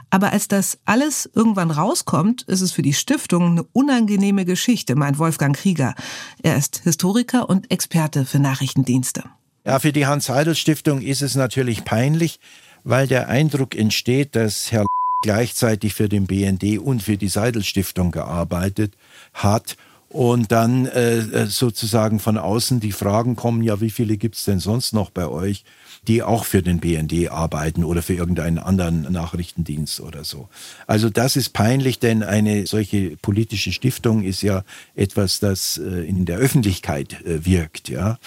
Aber 0.10 0.31
als 0.31 0.48
das 0.48 0.79
alles 0.86 1.29
irgendwann 1.36 1.72
rauskommt, 1.72 2.43
ist 2.43 2.62
es 2.62 2.72
für 2.72 2.84
die 2.84 2.93
Stiftung 2.93 3.48
eine 3.48 3.63
unangenehme 3.74 4.46
Geschichte, 4.46 4.96
meint 4.96 5.19
Wolfgang 5.19 5.58
Krieger. 5.58 5.93
Er 6.41 6.55
ist 6.55 6.84
Historiker 6.86 7.50
und 7.50 7.69
Experte 7.69 8.24
für 8.24 8.39
Nachrichtendienste. 8.39 9.25
Ja, 9.69 9.77
für 9.77 9.93
die 9.93 10.07
Hans-Seidel-Stiftung 10.07 10.99
ist 10.99 11.21
es 11.21 11.35
natürlich 11.35 11.85
peinlich, 11.85 12.39
weil 12.83 13.05
der 13.05 13.29
Eindruck 13.29 13.75
entsteht, 13.75 14.35
dass 14.35 14.71
Herr 14.71 14.88
gleichzeitig 15.21 15.93
für 15.93 16.09
den 16.09 16.25
BND 16.25 16.79
und 16.79 17.03
für 17.03 17.17
die 17.17 17.27
Seidel-Stiftung 17.27 18.09
gearbeitet 18.09 18.93
hat 19.35 19.77
und 20.09 20.51
dann 20.51 20.88
äh, 20.88 21.45
sozusagen 21.45 22.19
von 22.19 22.39
außen 22.39 22.79
die 22.79 22.91
Fragen 22.91 23.35
kommen, 23.35 23.61
ja, 23.61 23.79
wie 23.79 23.91
viele 23.91 24.17
gibt's 24.17 24.43
denn 24.43 24.57
sonst 24.57 24.91
noch 24.93 25.11
bei 25.11 25.27
euch? 25.27 25.63
Die 26.08 26.24
auch 26.24 26.46
für 26.46 26.62
den 26.62 26.79
BND 26.79 27.29
arbeiten 27.29 27.84
oder 27.84 28.01
für 28.01 28.13
irgendeinen 28.13 28.58
anderen 28.58 29.12
Nachrichtendienst 29.12 30.01
oder 30.01 30.24
so. 30.24 30.50
Also 30.88 31.10
das 31.10 31.36
ist 31.36 31.53
peinlich, 31.53 32.00
denn 32.00 32.24
eine 32.24 32.65
solche 32.68 33.18
politische 33.18 33.72
Stiftung 33.72 34.24
ist 34.24 34.41
ja 34.41 34.63
etwas, 34.96 35.39
das 35.39 35.77
äh, 35.77 36.08
in 36.08 36.25
der 36.25 36.38
Öffentlichkeit 36.38 37.22
äh, 37.25 37.46
wirkt. 37.46 37.89
Ja, 37.89 38.18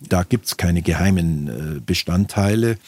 da 0.00 0.22
gibt's 0.22 0.56
keine 0.56 0.82
geheimen 0.82 1.48
äh, 1.48 1.80
Bestandteile 1.80 2.78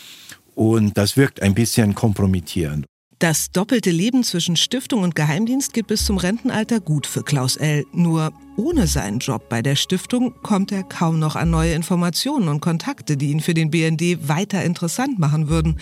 und 0.54 0.98
das 0.98 1.16
wirkt 1.16 1.42
ein 1.42 1.54
bisschen 1.54 1.94
kompromittierend. 1.94 2.86
Das 3.20 3.52
doppelte 3.52 3.90
Leben 3.90 4.24
zwischen 4.24 4.56
Stiftung 4.56 5.02
und 5.02 5.14
Geheimdienst 5.14 5.74
geht 5.74 5.88
bis 5.88 6.06
zum 6.06 6.16
Rentenalter 6.16 6.80
gut 6.80 7.06
für 7.06 7.22
Klaus 7.22 7.56
L. 7.56 7.84
Nur 7.92 8.32
ohne 8.56 8.86
seinen 8.86 9.18
Job 9.18 9.50
bei 9.50 9.60
der 9.60 9.76
Stiftung 9.76 10.32
kommt 10.42 10.72
er 10.72 10.84
kaum 10.84 11.18
noch 11.18 11.36
an 11.36 11.50
neue 11.50 11.74
Informationen 11.74 12.48
und 12.48 12.60
Kontakte, 12.60 13.18
die 13.18 13.30
ihn 13.30 13.40
für 13.40 13.52
den 13.52 13.70
BND 13.70 14.26
weiter 14.26 14.64
interessant 14.64 15.18
machen 15.18 15.50
würden. 15.50 15.78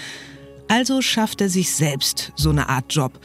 Also 0.67 1.01
schafft 1.01 1.41
er 1.41 1.49
sich 1.49 1.73
selbst 1.73 2.33
so 2.35 2.51
eine 2.51 2.69
Art 2.69 2.93
Job. 2.93 3.21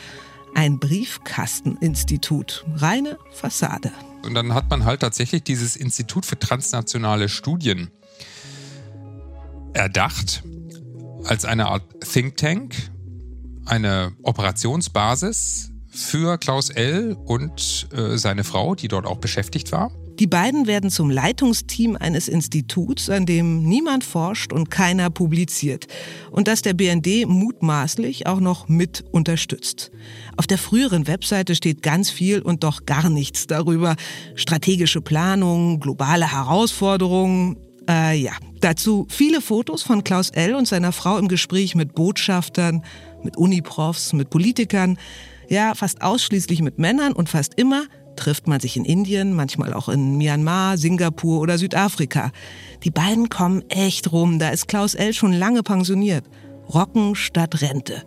Ein 0.53 0.77
Briefkasteninstitut. 0.77 2.65
Reine 2.75 3.17
Fassade. 3.31 3.91
Und 4.21 4.35
dann 4.35 4.53
hat 4.53 4.69
man 4.69 4.85
halt 4.85 4.99
tatsächlich 4.99 5.41
dieses 5.41 5.75
Institut 5.75 6.27
für 6.27 6.37
transnationale 6.37 7.29
Studien 7.29 7.89
erdacht 9.73 10.43
als 11.25 11.45
eine 11.45 11.65
Art 11.69 11.83
Think 12.01 12.37
Tank, 12.37 12.75
eine 13.65 14.13
Operationsbasis 14.23 15.71
für 15.89 16.37
Klaus 16.37 16.69
L. 16.69 17.15
und 17.25 17.87
äh, 17.93 18.17
seine 18.17 18.43
Frau, 18.43 18.75
die 18.75 18.87
dort 18.87 19.05
auch 19.05 19.17
beschäftigt 19.17 19.71
war. 19.71 19.91
Die 20.19 20.27
beiden 20.27 20.67
werden 20.67 20.91
zum 20.91 21.09
Leitungsteam 21.09 21.95
eines 21.95 22.27
Instituts, 22.27 23.09
an 23.09 23.25
dem 23.25 23.63
niemand 23.63 24.03
forscht 24.03 24.53
und 24.53 24.69
keiner 24.69 25.09
publiziert 25.09 25.87
und 26.29 26.47
das 26.47 26.61
der 26.61 26.73
BND 26.73 27.27
mutmaßlich 27.27 28.27
auch 28.27 28.39
noch 28.39 28.67
mit 28.67 29.03
unterstützt. 29.11 29.91
Auf 30.37 30.45
der 30.45 30.59
früheren 30.59 31.07
Webseite 31.07 31.55
steht 31.55 31.81
ganz 31.81 32.11
viel 32.11 32.41
und 32.41 32.63
doch 32.63 32.85
gar 32.85 33.09
nichts 33.09 33.47
darüber. 33.47 33.95
Strategische 34.35 35.01
Planung, 35.01 35.79
globale 35.79 36.31
Herausforderungen, 36.31 37.57
äh, 37.89 38.17
ja, 38.17 38.33
dazu 38.59 39.05
viele 39.09 39.41
Fotos 39.41 39.83
von 39.83 40.03
Klaus 40.03 40.29
L. 40.29 40.55
und 40.55 40.67
seiner 40.67 40.91
Frau 40.91 41.17
im 41.17 41.27
Gespräch 41.27 41.75
mit 41.75 41.93
Botschaftern, 41.95 42.83
mit 43.23 43.37
Uniprofs, 43.37 44.13
mit 44.13 44.29
Politikern, 44.29 44.97
ja, 45.49 45.75
fast 45.75 46.01
ausschließlich 46.01 46.61
mit 46.61 46.79
Männern 46.79 47.13
und 47.13 47.29
fast 47.29 47.53
immer 47.55 47.85
trifft 48.15 48.47
man 48.47 48.59
sich 48.59 48.77
in 48.77 48.85
Indien, 48.85 49.33
manchmal 49.33 49.73
auch 49.73 49.89
in 49.89 50.17
Myanmar, 50.17 50.77
Singapur 50.77 51.41
oder 51.41 51.57
Südafrika. 51.57 52.31
Die 52.83 52.91
beiden 52.91 53.29
kommen 53.29 53.63
echt 53.69 54.11
rum, 54.11 54.39
da 54.39 54.49
ist 54.49 54.67
Klaus 54.67 54.93
L. 54.93 55.13
schon 55.13 55.33
lange 55.33 55.63
pensioniert. 55.63 56.25
Rocken 56.73 57.15
statt 57.15 57.61
Rente. 57.61 58.03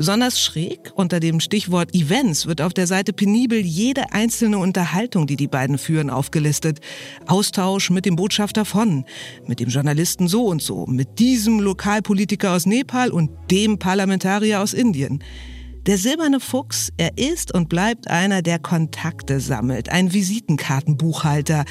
Besonders 0.00 0.40
schräg 0.40 0.92
unter 0.94 1.20
dem 1.20 1.40
Stichwort 1.40 1.94
Events 1.94 2.46
wird 2.46 2.62
auf 2.62 2.72
der 2.72 2.86
Seite 2.86 3.12
penibel 3.12 3.58
jede 3.58 4.14
einzelne 4.14 4.56
Unterhaltung, 4.56 5.26
die 5.26 5.36
die 5.36 5.46
beiden 5.46 5.76
führen, 5.76 6.08
aufgelistet. 6.08 6.80
Austausch 7.26 7.90
mit 7.90 8.06
dem 8.06 8.16
Botschafter 8.16 8.64
von, 8.64 9.04
mit 9.46 9.60
dem 9.60 9.68
Journalisten 9.68 10.26
so 10.26 10.46
und 10.46 10.62
so, 10.62 10.86
mit 10.86 11.18
diesem 11.18 11.60
Lokalpolitiker 11.60 12.52
aus 12.52 12.64
Nepal 12.64 13.10
und 13.10 13.30
dem 13.50 13.78
Parlamentarier 13.78 14.62
aus 14.62 14.72
Indien. 14.72 15.22
Der 15.84 15.98
silberne 15.98 16.40
Fuchs, 16.40 16.90
er 16.96 17.18
ist 17.18 17.52
und 17.52 17.68
bleibt 17.68 18.08
einer, 18.08 18.40
der 18.40 18.58
Kontakte 18.58 19.38
sammelt, 19.38 19.90
ein 19.90 20.14
Visitenkartenbuchhalter, 20.14 21.66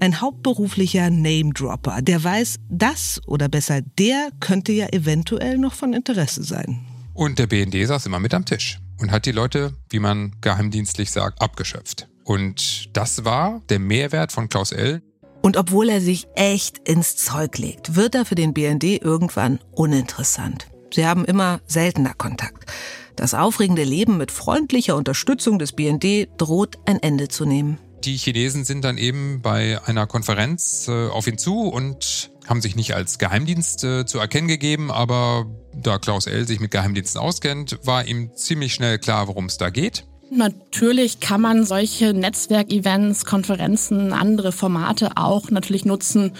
ein 0.00 0.22
hauptberuflicher 0.22 1.10
Name-Dropper, 1.10 2.00
der 2.00 2.24
weiß, 2.24 2.56
das 2.70 3.20
oder 3.26 3.50
besser 3.50 3.82
der 3.98 4.30
könnte 4.40 4.72
ja 4.72 4.86
eventuell 4.90 5.58
noch 5.58 5.74
von 5.74 5.92
Interesse 5.92 6.44
sein. 6.44 6.93
Und 7.14 7.38
der 7.38 7.46
BND 7.46 7.86
saß 7.86 8.06
immer 8.06 8.18
mit 8.18 8.34
am 8.34 8.44
Tisch 8.44 8.80
und 9.00 9.12
hat 9.12 9.24
die 9.24 9.32
Leute, 9.32 9.72
wie 9.88 10.00
man 10.00 10.34
geheimdienstlich 10.40 11.12
sagt, 11.12 11.40
abgeschöpft. 11.40 12.08
Und 12.24 12.96
das 12.96 13.24
war 13.24 13.62
der 13.68 13.78
Mehrwert 13.78 14.32
von 14.32 14.48
Klaus 14.48 14.72
L. 14.72 15.00
Und 15.40 15.56
obwohl 15.56 15.90
er 15.90 16.00
sich 16.00 16.26
echt 16.34 16.78
ins 16.88 17.16
Zeug 17.16 17.56
legt, 17.58 17.94
wird 17.94 18.14
er 18.14 18.24
für 18.24 18.34
den 18.34 18.52
BND 18.52 18.84
irgendwann 18.84 19.60
uninteressant. 19.72 20.66
Sie 20.92 21.06
haben 21.06 21.24
immer 21.24 21.60
seltener 21.66 22.14
Kontakt. 22.14 22.70
Das 23.14 23.34
aufregende 23.34 23.84
Leben 23.84 24.16
mit 24.16 24.32
freundlicher 24.32 24.96
Unterstützung 24.96 25.58
des 25.58 25.72
BND 25.72 26.28
droht 26.36 26.78
ein 26.86 27.00
Ende 27.00 27.28
zu 27.28 27.44
nehmen. 27.44 27.78
Die 28.04 28.16
Chinesen 28.16 28.64
sind 28.64 28.84
dann 28.84 28.98
eben 28.98 29.40
bei 29.40 29.80
einer 29.86 30.06
Konferenz 30.06 30.88
äh, 30.88 31.08
auf 31.08 31.26
ihn 31.26 31.38
zu 31.38 31.68
und 31.68 32.32
haben 32.46 32.60
sich 32.60 32.76
nicht 32.76 32.94
als 32.94 33.18
Geheimdienst 33.18 33.84
äh, 33.84 34.06
zu 34.06 34.18
erkennen 34.18 34.48
gegeben, 34.48 34.90
aber 34.90 35.46
da 35.74 35.98
Klaus 35.98 36.26
L. 36.26 36.46
sich 36.46 36.60
mit 36.60 36.70
Geheimdiensten 36.70 37.20
auskennt, 37.20 37.78
war 37.84 38.06
ihm 38.06 38.34
ziemlich 38.34 38.74
schnell 38.74 38.98
klar, 38.98 39.28
worum 39.28 39.46
es 39.46 39.58
da 39.58 39.70
geht. 39.70 40.04
Natürlich 40.30 41.20
kann 41.20 41.40
man 41.40 41.64
solche 41.64 42.12
Netzwerkevents, 42.14 43.24
Konferenzen, 43.24 44.12
andere 44.12 44.52
Formate 44.52 45.16
auch 45.16 45.50
natürlich 45.50 45.84
nutzen, 45.84 46.32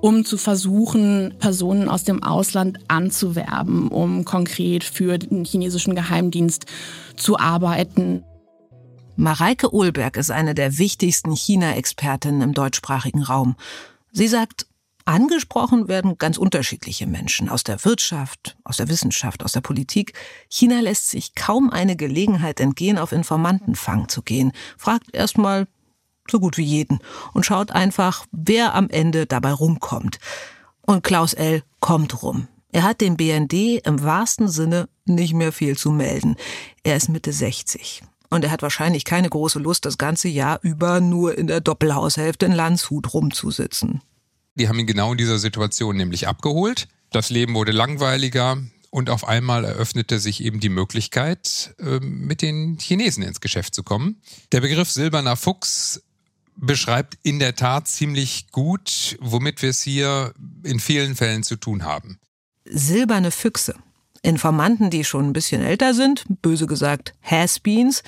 um 0.00 0.24
zu 0.24 0.36
versuchen, 0.36 1.34
Personen 1.38 1.88
aus 1.88 2.04
dem 2.04 2.22
Ausland 2.22 2.78
anzuwerben, 2.88 3.88
um 3.88 4.24
konkret 4.24 4.84
für 4.84 5.18
den 5.18 5.44
chinesischen 5.44 5.94
Geheimdienst 5.94 6.66
zu 7.16 7.38
arbeiten. 7.38 8.22
Mareike 9.16 9.72
Ohlberg 9.72 10.16
ist 10.16 10.30
eine 10.30 10.54
der 10.54 10.76
wichtigsten 10.78 11.34
China-Expertinnen 11.34 12.42
im 12.42 12.52
deutschsprachigen 12.52 13.22
Raum. 13.22 13.56
Sie 14.12 14.28
sagt, 14.28 14.66
Angesprochen 15.06 15.86
werden 15.86 16.16
ganz 16.16 16.38
unterschiedliche 16.38 17.06
Menschen 17.06 17.50
aus 17.50 17.62
der 17.62 17.84
Wirtschaft, 17.84 18.56
aus 18.64 18.78
der 18.78 18.88
Wissenschaft, 18.88 19.44
aus 19.44 19.52
der 19.52 19.60
Politik. 19.60 20.14
China 20.48 20.80
lässt 20.80 21.10
sich 21.10 21.34
kaum 21.34 21.68
eine 21.68 21.94
Gelegenheit 21.94 22.58
entgehen, 22.58 22.96
auf 22.96 23.12
Informantenfang 23.12 24.08
zu 24.08 24.22
gehen, 24.22 24.52
fragt 24.78 25.14
erstmal 25.14 25.66
so 26.30 26.40
gut 26.40 26.56
wie 26.56 26.64
jeden 26.64 27.00
und 27.34 27.44
schaut 27.44 27.70
einfach, 27.70 28.24
wer 28.32 28.74
am 28.74 28.88
Ende 28.88 29.26
dabei 29.26 29.52
rumkommt. 29.52 30.18
Und 30.80 31.02
Klaus 31.02 31.34
L. 31.34 31.62
kommt 31.80 32.22
rum. 32.22 32.48
Er 32.72 32.82
hat 32.82 33.02
dem 33.02 33.16
BND 33.16 33.86
im 33.86 34.02
wahrsten 34.02 34.48
Sinne 34.48 34.88
nicht 35.04 35.34
mehr 35.34 35.52
viel 35.52 35.76
zu 35.76 35.90
melden. 35.92 36.36
Er 36.82 36.96
ist 36.96 37.10
Mitte 37.10 37.32
60. 37.32 38.02
Und 38.30 38.42
er 38.42 38.50
hat 38.50 38.62
wahrscheinlich 38.62 39.04
keine 39.04 39.28
große 39.28 39.58
Lust, 39.58 39.84
das 39.84 39.98
ganze 39.98 40.28
Jahr 40.28 40.58
über 40.62 41.00
nur 41.00 41.36
in 41.36 41.46
der 41.46 41.60
Doppelhaushälfte 41.60 42.46
in 42.46 42.52
Landshut 42.52 43.12
rumzusitzen. 43.12 44.00
Die 44.56 44.68
haben 44.68 44.78
ihn 44.78 44.86
genau 44.86 45.12
in 45.12 45.18
dieser 45.18 45.38
Situation 45.38 45.96
nämlich 45.96 46.28
abgeholt. 46.28 46.88
Das 47.10 47.30
Leben 47.30 47.54
wurde 47.54 47.72
langweiliger 47.72 48.58
und 48.90 49.10
auf 49.10 49.26
einmal 49.26 49.64
eröffnete 49.64 50.20
sich 50.20 50.44
eben 50.44 50.60
die 50.60 50.68
Möglichkeit, 50.68 51.74
ähm, 51.80 52.26
mit 52.26 52.42
den 52.42 52.78
Chinesen 52.78 53.24
ins 53.24 53.40
Geschäft 53.40 53.74
zu 53.74 53.82
kommen. 53.82 54.20
Der 54.52 54.60
Begriff 54.60 54.90
silberner 54.90 55.36
Fuchs 55.36 56.02
beschreibt 56.56 57.18
in 57.22 57.40
der 57.40 57.56
Tat 57.56 57.88
ziemlich 57.88 58.52
gut, 58.52 59.16
womit 59.20 59.62
wir 59.62 59.70
es 59.70 59.82
hier 59.82 60.32
in 60.62 60.78
vielen 60.78 61.16
Fällen 61.16 61.42
zu 61.42 61.56
tun 61.56 61.84
haben. 61.84 62.20
Silberne 62.64 63.32
Füchse. 63.32 63.74
Informanten, 64.22 64.90
die 64.90 65.04
schon 65.04 65.26
ein 65.26 65.32
bisschen 65.32 65.62
älter 65.62 65.92
sind, 65.92 66.24
böse 66.40 66.66
gesagt 66.66 67.14
Has-Beens, 67.22 68.02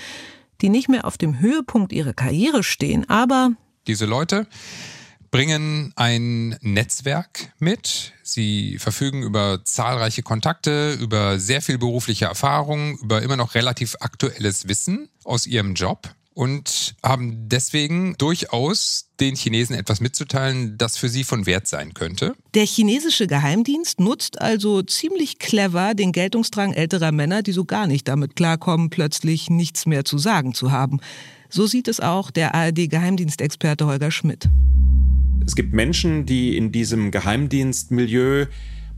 die 0.60 0.68
nicht 0.68 0.88
mehr 0.88 1.04
auf 1.04 1.18
dem 1.18 1.40
Höhepunkt 1.40 1.92
ihrer 1.92 2.14
Karriere 2.14 2.62
stehen, 2.62 3.08
aber 3.10 3.50
diese 3.86 4.06
Leute 4.06 4.46
bringen 5.30 5.92
ein 5.96 6.56
Netzwerk 6.60 7.52
mit. 7.58 8.12
Sie 8.22 8.78
verfügen 8.78 9.22
über 9.22 9.64
zahlreiche 9.64 10.22
Kontakte, 10.22 10.94
über 10.94 11.38
sehr 11.38 11.62
viel 11.62 11.78
berufliche 11.78 12.26
Erfahrung, 12.26 12.98
über 12.98 13.22
immer 13.22 13.36
noch 13.36 13.54
relativ 13.54 13.96
aktuelles 14.00 14.68
Wissen 14.68 15.08
aus 15.24 15.46
ihrem 15.46 15.74
Job 15.74 16.14
und 16.36 16.94
haben 17.02 17.48
deswegen 17.48 18.14
durchaus 18.18 19.08
den 19.20 19.36
Chinesen 19.36 19.74
etwas 19.74 20.00
mitzuteilen, 20.00 20.76
das 20.76 20.98
für 20.98 21.08
sie 21.08 21.24
von 21.24 21.46
Wert 21.46 21.66
sein 21.66 21.94
könnte. 21.94 22.34
Der 22.54 22.66
chinesische 22.66 23.26
Geheimdienst 23.26 24.00
nutzt 24.00 24.38
also 24.42 24.82
ziemlich 24.82 25.38
clever 25.38 25.94
den 25.94 26.12
Geltungsdrang 26.12 26.74
älterer 26.74 27.10
Männer, 27.10 27.42
die 27.42 27.52
so 27.52 27.64
gar 27.64 27.86
nicht 27.86 28.06
damit 28.06 28.36
klarkommen, 28.36 28.90
plötzlich 28.90 29.48
nichts 29.48 29.86
mehr 29.86 30.04
zu 30.04 30.18
sagen 30.18 30.52
zu 30.52 30.72
haben. 30.72 31.00
So 31.56 31.66
sieht 31.66 31.88
es 31.88 32.00
auch 32.00 32.30
der 32.30 32.54
ARD-Geheimdienstexperte 32.54 33.86
Holger 33.86 34.10
Schmidt. 34.10 34.50
Es 35.46 35.56
gibt 35.56 35.72
Menschen, 35.72 36.26
die 36.26 36.54
in 36.54 36.70
diesem 36.70 37.10
Geheimdienstmilieu, 37.10 38.44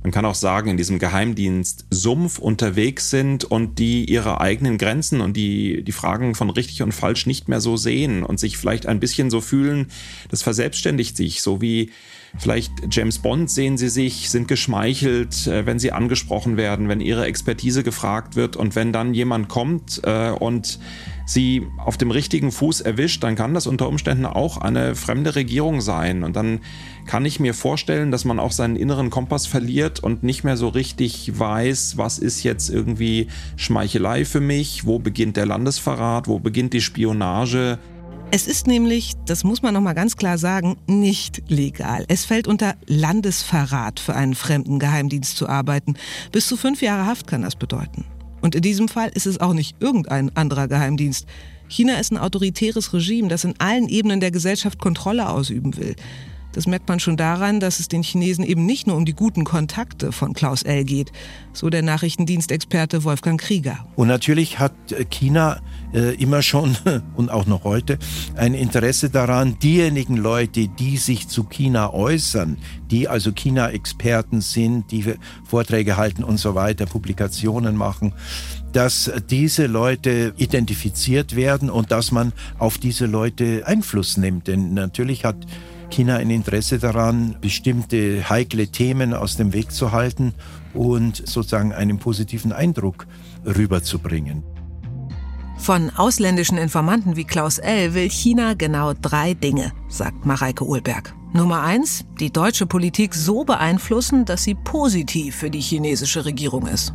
man 0.03 0.11
kann 0.11 0.25
auch 0.25 0.35
sagen, 0.35 0.68
in 0.68 0.77
diesem 0.77 0.99
Geheimdienst-Sumpf 0.99 2.40
unterwegs 2.40 3.11
sind 3.11 3.44
und 3.44 3.79
die 3.79 4.11
ihre 4.11 4.40
eigenen 4.40 4.77
Grenzen 4.77 5.21
und 5.21 5.37
die, 5.37 5.85
die 5.85 5.92
Fragen 5.92 6.35
von 6.35 6.51
richtig 6.51 6.83
und 6.83 6.90
falsch 6.90 7.27
nicht 7.27 7.47
mehr 7.47 7.61
so 7.61 7.77
sehen 7.77 8.25
und 8.25 8.40
sich 8.40 8.59
vielleicht 8.59 8.87
ein 8.87 8.99
bisschen 8.99 9.31
so 9.31 9.40
fühlen, 9.40 9.87
das 10.29 10.42
verselbstständigt 10.42 11.16
sich, 11.16 11.42
so 11.42 11.61
wie 11.61 11.92
vielleicht 12.37 12.73
James 12.90 13.21
Bond 13.21 13.51
sehen 13.51 13.79
sie 13.79 13.88
sich, 13.88 14.31
sind 14.31 14.49
geschmeichelt, 14.49 15.47
äh, 15.47 15.64
wenn 15.64 15.79
sie 15.79 15.92
angesprochen 15.92 16.57
werden, 16.57 16.88
wenn 16.88 17.01
ihre 17.01 17.25
Expertise 17.25 17.85
gefragt 17.85 18.35
wird 18.35 18.57
und 18.57 18.75
wenn 18.75 18.92
dann 18.92 19.14
jemand 19.14 19.49
kommt 19.49 20.01
äh, 20.03 20.31
und 20.31 20.81
sie 21.29 21.67
auf 21.77 21.97
dem 21.97 22.11
richtigen 22.11 22.51
Fuß 22.51 22.81
erwischt, 22.81 23.23
dann 23.23 23.37
kann 23.37 23.55
das 23.55 23.67
unter 23.67 23.88
Umständen 23.88 24.27
auch 24.27 24.57
eine 24.57 24.95
fremde 24.95 25.35
Regierung 25.35 25.81
sein. 25.81 26.25
Und 26.25 26.37
dann 26.37 26.61
kann 27.07 27.25
ich 27.25 27.38
mir 27.38 27.55
vorstellen, 27.55 28.11
dass 28.11 28.25
man 28.25 28.38
auch 28.38 28.53
seinen 28.53 28.77
inneren 28.77 29.11
Kompass 29.11 29.47
verliert 29.47 30.01
und 30.01 30.23
nicht 30.23 30.43
mehr 30.43 30.57
so 30.57 30.69
richtig 30.69 31.38
weiß, 31.38 31.97
was 31.97 32.19
ist 32.19 32.43
jetzt 32.43 32.71
irgendwie 32.71 33.29
Schmeichelei 33.57 34.25
für 34.25 34.41
mich, 34.41 34.87
wo 34.87 34.99
beginnt 34.99 35.37
der 35.37 35.47
Landesverrat, 35.47 36.29
wo 36.29 36.38
beginnt 36.38 36.73
die 36.73 36.81
Spionage. 36.81 37.79
Es 38.31 38.47
ist 38.47 38.67
nämlich, 38.67 39.14
das 39.25 39.43
muss 39.43 39.62
man 39.62 39.73
noch 39.73 39.81
mal 39.81 39.95
ganz 39.95 40.17
klar 40.17 40.37
sagen, 40.37 40.77
nicht 40.87 41.43
legal. 41.49 42.05
Es 42.09 42.27
fällt 42.27 42.47
unter 42.47 42.75
Landesverrat 42.87 44.01
für 44.01 44.14
einen 44.14 44.35
fremden 44.35 44.79
Geheimdienst 44.79 45.37
zu 45.37 45.49
arbeiten. 45.49 45.95
Bis 46.31 46.47
zu 46.47 46.59
fünf 46.59 46.83
Jahre 46.83 47.07
Haft 47.07 47.27
kann 47.27 47.41
das 47.43 47.57
bedeuten. 47.57 48.05
Und 48.40 48.55
in 48.55 48.62
diesem 48.62 48.88
Fall 48.88 49.11
ist 49.14 49.27
es 49.27 49.40
auch 49.40 49.53
nicht 49.53 49.77
irgendein 49.81 50.35
anderer 50.37 50.68
Geheimdienst. 50.68 51.27
China 51.68 51.98
ist 51.98 52.12
ein 52.12 52.18
autoritäres 52.18 52.92
Regime, 52.92 53.29
das 53.29 53.44
in 53.44 53.55
allen 53.59 53.88
Ebenen 53.88 54.20
der 54.20 54.31
Gesellschaft 54.31 54.79
Kontrolle 54.79 55.29
ausüben 55.29 55.77
will. 55.77 55.96
Das 56.59 56.66
merkt 56.66 56.88
man 56.88 56.99
schon 56.99 57.16
daran, 57.16 57.61
dass 57.61 57.79
es 57.79 57.87
den 57.87 58.03
Chinesen 58.03 58.42
eben 58.44 58.66
nicht 58.66 58.88
nur 58.88 58.97
um 58.97 59.05
die 59.05 59.14
guten 59.14 59.44
Kontakte 59.44 60.11
von 60.11 60.33
Klaus 60.33 60.64
L. 60.64 60.83
geht, 60.83 61.12
so 61.53 61.71
der 61.71 61.83
Nachrichtendienstexperte 61.83 63.05
Wolfgang 63.05 63.40
Krieger. 63.40 63.87
Und 63.94 64.09
natürlich 64.09 64.59
hat 64.59 64.73
China 65.09 65.61
äh, 65.94 66.16
immer 66.16 66.42
schon 66.42 66.77
und 67.14 67.31
auch 67.31 67.47
noch 67.47 67.62
heute 67.62 67.97
ein 68.35 68.55
Interesse 68.55 69.09
daran, 69.09 69.57
diejenigen 69.61 70.16
Leute, 70.16 70.66
die 70.66 70.97
sich 70.97 71.29
zu 71.29 71.44
China 71.44 71.94
äußern, 71.94 72.57
die 72.90 73.07
also 73.07 73.31
China-Experten 73.31 74.40
sind, 74.40 74.90
die 74.90 75.14
Vorträge 75.44 75.97
halten 75.97 76.25
und 76.25 76.38
so 76.38 76.57
weiter, 76.57 76.87
Publikationen 76.87 77.77
machen, 77.77 78.14
dass 78.73 79.12
diese 79.31 79.66
Leute 79.66 80.35
identifiziert 80.37 81.37
werden 81.37 81.71
und 81.71 81.92
dass 81.92 82.11
man 82.11 82.33
auf 82.59 82.79
diese 82.79 83.07
Leute 83.07 83.62
Einfluss 83.64 84.16
nimmt. 84.16 84.49
Denn 84.49 84.75
natürlich 84.75 85.25
hat 85.25 85.47
China 85.90 86.16
ein 86.16 86.31
Interesse 86.31 86.79
daran, 86.79 87.37
bestimmte 87.40 88.29
heikle 88.29 88.68
Themen 88.68 89.14
aus 89.14 89.37
dem 89.37 89.53
Weg 89.53 89.72
zu 89.72 89.92
halten 89.92 90.35
und 90.74 91.16
sozusagen 91.16 91.72
einen 91.72 91.98
positiven 91.98 92.53
Eindruck 92.53 93.07
rüberzubringen. 93.44 94.42
Von 95.59 95.90
ausländischen 95.90 96.57
Informanten 96.57 97.16
wie 97.16 97.24
Klaus 97.24 97.59
L. 97.59 97.94
will 97.94 98.09
China 98.09 98.55
genau 98.55 98.94
drei 98.94 99.35
Dinge, 99.35 99.72
sagt 99.88 100.24
Mareike 100.24 100.64
Uhlberg. 100.64 101.14
Nummer 101.33 101.62
eins, 101.62 102.05
die 102.20 102.33
deutsche 102.33 102.64
Politik 102.66 103.14
so 103.14 103.44
beeinflussen, 103.44 104.24
dass 104.24 104.44
sie 104.44 104.55
positiv 104.55 105.37
für 105.37 105.51
die 105.51 105.61
chinesische 105.61 106.24
Regierung 106.24 106.66
ist. 106.66 106.94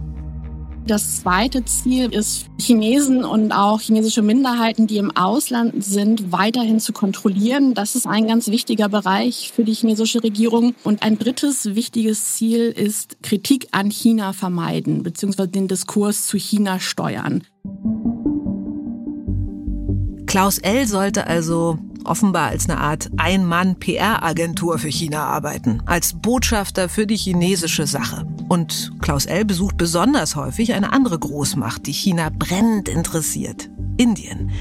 Das 0.85 1.21
zweite 1.21 1.63
Ziel 1.63 2.13
ist, 2.13 2.47
Chinesen 2.59 3.23
und 3.23 3.53
auch 3.53 3.79
chinesische 3.79 4.21
Minderheiten, 4.21 4.85
die 4.85 4.97
im 4.97 5.15
Ausland 5.15 5.81
sind, 5.81 6.33
weiterhin 6.33 6.81
zu 6.81 6.91
kontrollieren. 6.91 7.73
Das 7.73 7.95
ist 7.95 8.05
ein 8.05 8.27
ganz 8.27 8.49
wichtiger 8.49 8.89
Bereich 8.89 9.53
für 9.55 9.63
die 9.63 9.73
chinesische 9.73 10.21
Regierung. 10.21 10.75
Und 10.83 11.01
ein 11.01 11.17
drittes 11.17 11.75
wichtiges 11.75 12.35
Ziel 12.35 12.63
ist 12.69 13.23
Kritik 13.23 13.67
an 13.71 13.91
China 13.91 14.33
vermeiden, 14.33 15.03
beziehungsweise 15.03 15.49
den 15.49 15.69
Diskurs 15.69 16.27
zu 16.27 16.37
China 16.37 16.81
steuern. 16.81 17.43
Klaus 20.25 20.57
L. 20.57 20.85
sollte 20.85 21.27
also 21.27 21.77
offenbar 22.05 22.49
als 22.49 22.69
eine 22.69 22.79
Art 22.79 23.09
Ein-Mann-PR-Agentur 23.17 24.79
für 24.79 24.89
China 24.89 25.25
arbeiten, 25.25 25.81
als 25.85 26.13
Botschafter 26.13 26.89
für 26.89 27.07
die 27.07 27.17
chinesische 27.17 27.87
Sache. 27.87 28.25
Und 28.47 28.91
Klaus 29.01 29.25
L. 29.25 29.45
besucht 29.45 29.77
besonders 29.77 30.35
häufig 30.35 30.73
eine 30.73 30.93
andere 30.93 31.19
Großmacht, 31.19 31.85
die 31.87 31.93
China 31.93 32.29
brennend 32.37 32.89
interessiert, 32.89 33.69
Indien. 33.97 34.51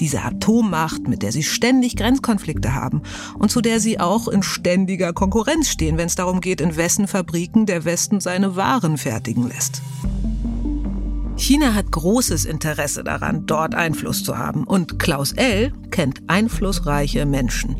Diese 0.00 0.22
Atommacht, 0.22 1.06
mit 1.06 1.22
der 1.22 1.30
sie 1.30 1.44
ständig 1.44 1.96
Grenzkonflikte 1.96 2.74
haben 2.74 3.02
und 3.38 3.50
zu 3.50 3.60
der 3.60 3.78
sie 3.78 4.00
auch 4.00 4.26
in 4.28 4.42
ständiger 4.42 5.12
Konkurrenz 5.12 5.68
stehen, 5.68 5.96
wenn 5.98 6.06
es 6.06 6.16
darum 6.16 6.40
geht, 6.40 6.60
in 6.60 6.76
wessen 6.76 7.06
Fabriken 7.06 7.66
der 7.66 7.84
Westen 7.84 8.20
seine 8.20 8.56
Waren 8.56 8.98
fertigen 8.98 9.48
lässt. 9.48 9.82
China 11.36 11.74
hat 11.74 11.90
großes 11.90 12.44
Interesse 12.44 13.02
daran, 13.02 13.44
dort 13.46 13.74
Einfluss 13.74 14.22
zu 14.22 14.38
haben. 14.38 14.64
Und 14.64 14.98
Klaus 14.98 15.32
L. 15.32 15.72
kennt 15.90 16.22
einflussreiche 16.28 17.26
Menschen. 17.26 17.76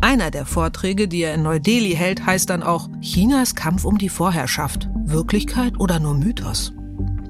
Einer 0.00 0.30
der 0.30 0.46
Vorträge, 0.46 1.08
die 1.08 1.22
er 1.22 1.34
in 1.34 1.42
Neu-Delhi 1.42 1.94
hält, 1.94 2.24
heißt 2.24 2.50
dann 2.50 2.62
auch 2.62 2.88
Chinas 3.00 3.54
Kampf 3.54 3.84
um 3.84 3.98
die 3.98 4.10
Vorherrschaft. 4.10 4.88
Wirklichkeit 5.04 5.80
oder 5.80 5.98
nur 5.98 6.14
Mythos? 6.14 6.72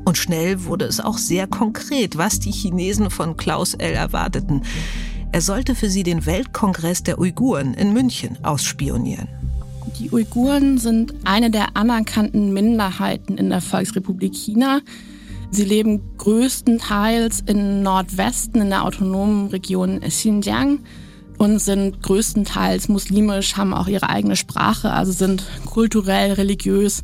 Und 0.05 0.19
schnell 0.19 0.65
wurde 0.65 0.85
es 0.85 1.01
auch 1.01 1.17
sehr 1.17 1.47
konkret, 1.47 2.19
was 2.19 2.41
die 2.41 2.51
Chinesen 2.51 3.11
von 3.11 3.37
Klaus 3.37 3.75
L. 3.75 3.93
erwarteten. 3.93 4.63
Er 5.33 5.41
sollte 5.41 5.75
für 5.75 5.89
sie 5.89 6.03
den 6.03 6.27
Weltkongress 6.27 7.03
der 7.05 7.19
Uiguren 7.19 7.75
in 7.75 7.93
München 7.93 8.37
ausspionieren. 8.43 9.29
Die 9.99 10.11
Uiguren 10.11 10.79
sind 10.79 11.15
eine 11.25 11.51
der 11.51 11.77
anerkannten 11.77 12.53
Minderheiten 12.53 13.39
in 13.39 13.51
der 13.51 13.61
Volksrepublik 13.61 14.35
China. 14.35 14.81
Sie 15.51 15.65
leben 15.65 16.03
größtenteils 16.19 17.43
im 17.47 17.83
Nordwesten 17.83 18.61
in 18.61 18.71
der 18.71 18.85
autonomen 18.85 19.49
Region 19.49 20.01
Xinjiang 20.01 20.81
und 21.39 21.59
sind 21.61 22.03
größtenteils 22.03 22.89
muslimisch, 22.89 23.57
haben 23.57 23.73
auch 23.73 23.87
ihre 23.87 24.11
eigene 24.11 24.37
Sprache, 24.37 24.93
also 24.93 25.13
sind 25.13 25.45
kulturell, 25.65 26.33
religiös 26.33 27.03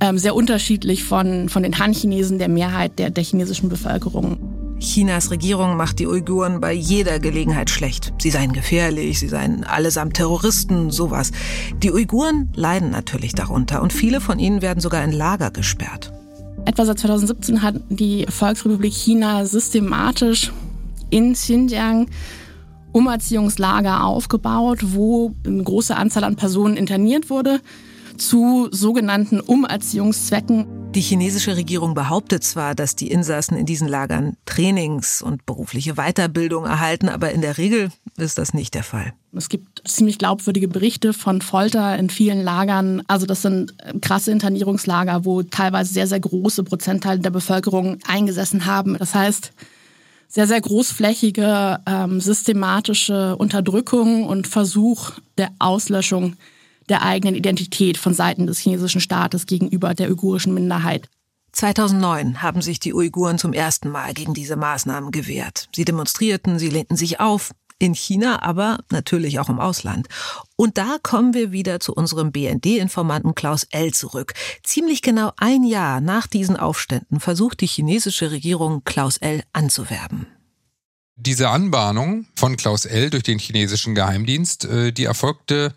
ähm, 0.00 0.18
sehr 0.18 0.34
unterschiedlich 0.34 1.04
von, 1.04 1.48
von 1.48 1.62
den 1.62 1.78
Han-Chinesen, 1.78 2.38
der 2.38 2.48
Mehrheit 2.48 2.98
der, 2.98 3.10
der 3.10 3.24
chinesischen 3.24 3.68
Bevölkerung. 3.68 4.38
Chinas 4.80 5.30
Regierung 5.30 5.76
macht 5.76 5.98
die 5.98 6.06
Uiguren 6.06 6.60
bei 6.60 6.72
jeder 6.72 7.18
Gelegenheit 7.18 7.68
schlecht. 7.68 8.12
Sie 8.18 8.30
seien 8.30 8.52
gefährlich, 8.52 9.18
sie 9.18 9.28
seien 9.28 9.64
allesamt 9.64 10.14
Terroristen, 10.14 10.90
sowas. 10.90 11.32
Die 11.82 11.90
Uiguren 11.90 12.52
leiden 12.54 12.90
natürlich 12.90 13.34
darunter 13.34 13.82
und 13.82 13.92
viele 13.92 14.20
von 14.20 14.38
ihnen 14.38 14.62
werden 14.62 14.80
sogar 14.80 15.02
in 15.02 15.12
Lager 15.12 15.50
gesperrt. 15.50 16.12
Etwa 16.68 16.84
seit 16.84 16.98
2017 16.98 17.62
hat 17.62 17.76
die 17.88 18.26
Volksrepublik 18.28 18.92
China 18.92 19.46
systematisch 19.46 20.52
in 21.08 21.32
Xinjiang 21.32 22.08
Umerziehungslager 22.92 24.04
aufgebaut, 24.04 24.80
wo 24.82 25.32
eine 25.46 25.62
große 25.62 25.96
Anzahl 25.96 26.24
an 26.24 26.36
Personen 26.36 26.76
interniert 26.76 27.30
wurde 27.30 27.62
zu 28.18 28.68
sogenannten 28.70 29.40
Umerziehungszwecken. 29.40 30.66
Die 30.94 31.00
chinesische 31.00 31.56
Regierung 31.56 31.94
behauptet 31.94 32.44
zwar, 32.44 32.74
dass 32.74 32.94
die 32.94 33.10
Insassen 33.10 33.56
in 33.56 33.64
diesen 33.64 33.88
Lagern 33.88 34.36
Trainings 34.44 35.22
und 35.22 35.46
berufliche 35.46 35.94
Weiterbildung 35.94 36.66
erhalten, 36.66 37.08
aber 37.08 37.30
in 37.30 37.40
der 37.40 37.56
Regel 37.56 37.90
ist 38.18 38.38
das 38.38 38.54
nicht 38.54 38.74
der 38.74 38.82
Fall. 38.82 39.12
Es 39.32 39.48
gibt 39.48 39.88
ziemlich 39.88 40.18
glaubwürdige 40.18 40.68
Berichte 40.68 41.12
von 41.12 41.40
Folter 41.40 41.96
in 41.98 42.10
vielen 42.10 42.42
Lagern. 42.42 43.02
Also 43.06 43.26
das 43.26 43.42
sind 43.42 43.74
krasse 44.00 44.30
Internierungslager, 44.30 45.24
wo 45.24 45.42
teilweise 45.42 45.92
sehr, 45.92 46.06
sehr 46.06 46.20
große 46.20 46.64
Prozentteile 46.64 47.20
der 47.20 47.30
Bevölkerung 47.30 47.98
eingesessen 48.06 48.66
haben. 48.66 48.96
Das 48.98 49.14
heißt, 49.14 49.52
sehr, 50.28 50.46
sehr 50.46 50.60
großflächige, 50.60 51.80
ähm, 51.86 52.20
systematische 52.20 53.36
Unterdrückung 53.36 54.24
und 54.24 54.46
Versuch 54.46 55.12
der 55.38 55.50
Auslöschung 55.58 56.36
der 56.88 57.02
eigenen 57.02 57.34
Identität 57.34 57.98
von 57.98 58.14
Seiten 58.14 58.46
des 58.46 58.58
chinesischen 58.58 59.00
Staates 59.00 59.46
gegenüber 59.46 59.94
der 59.94 60.08
uigurischen 60.08 60.54
Minderheit. 60.54 61.08
2009 61.52 62.42
haben 62.42 62.62
sich 62.62 62.78
die 62.78 62.94
Uiguren 62.94 63.38
zum 63.38 63.52
ersten 63.52 63.88
Mal 63.88 64.12
gegen 64.14 64.34
diese 64.34 64.56
Maßnahmen 64.56 65.10
gewehrt. 65.10 65.68
Sie 65.74 65.84
demonstrierten, 65.84 66.58
sie 66.58 66.68
lehnten 66.68 66.96
sich 66.96 67.20
auf, 67.20 67.52
in 67.78 67.94
China, 67.94 68.42
aber 68.42 68.78
natürlich 68.90 69.38
auch 69.38 69.48
im 69.48 69.60
Ausland. 69.60 70.08
Und 70.56 70.78
da 70.78 70.98
kommen 71.02 71.34
wir 71.34 71.52
wieder 71.52 71.80
zu 71.80 71.94
unserem 71.94 72.32
BND-Informanten 72.32 73.34
Klaus 73.34 73.64
L. 73.70 73.92
zurück. 73.92 74.34
Ziemlich 74.62 75.02
genau 75.02 75.32
ein 75.36 75.62
Jahr 75.62 76.00
nach 76.00 76.26
diesen 76.26 76.56
Aufständen 76.56 77.20
versucht 77.20 77.60
die 77.60 77.66
chinesische 77.66 78.30
Regierung 78.30 78.82
Klaus 78.84 79.18
L. 79.18 79.42
anzuwerben. 79.52 80.26
Diese 81.16 81.48
Anbahnung 81.48 82.26
von 82.36 82.56
Klaus 82.56 82.84
L. 82.84 83.10
durch 83.10 83.24
den 83.24 83.38
chinesischen 83.38 83.94
Geheimdienst, 83.94 84.64
äh, 84.64 84.92
die 84.92 85.04
erfolgte 85.04 85.74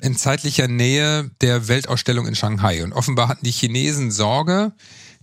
in 0.00 0.16
zeitlicher 0.16 0.68
Nähe 0.68 1.30
der 1.40 1.68
Weltausstellung 1.68 2.26
in 2.26 2.34
Shanghai. 2.34 2.82
Und 2.82 2.92
offenbar 2.92 3.28
hatten 3.28 3.44
die 3.44 3.50
Chinesen 3.50 4.10
Sorge, 4.10 4.72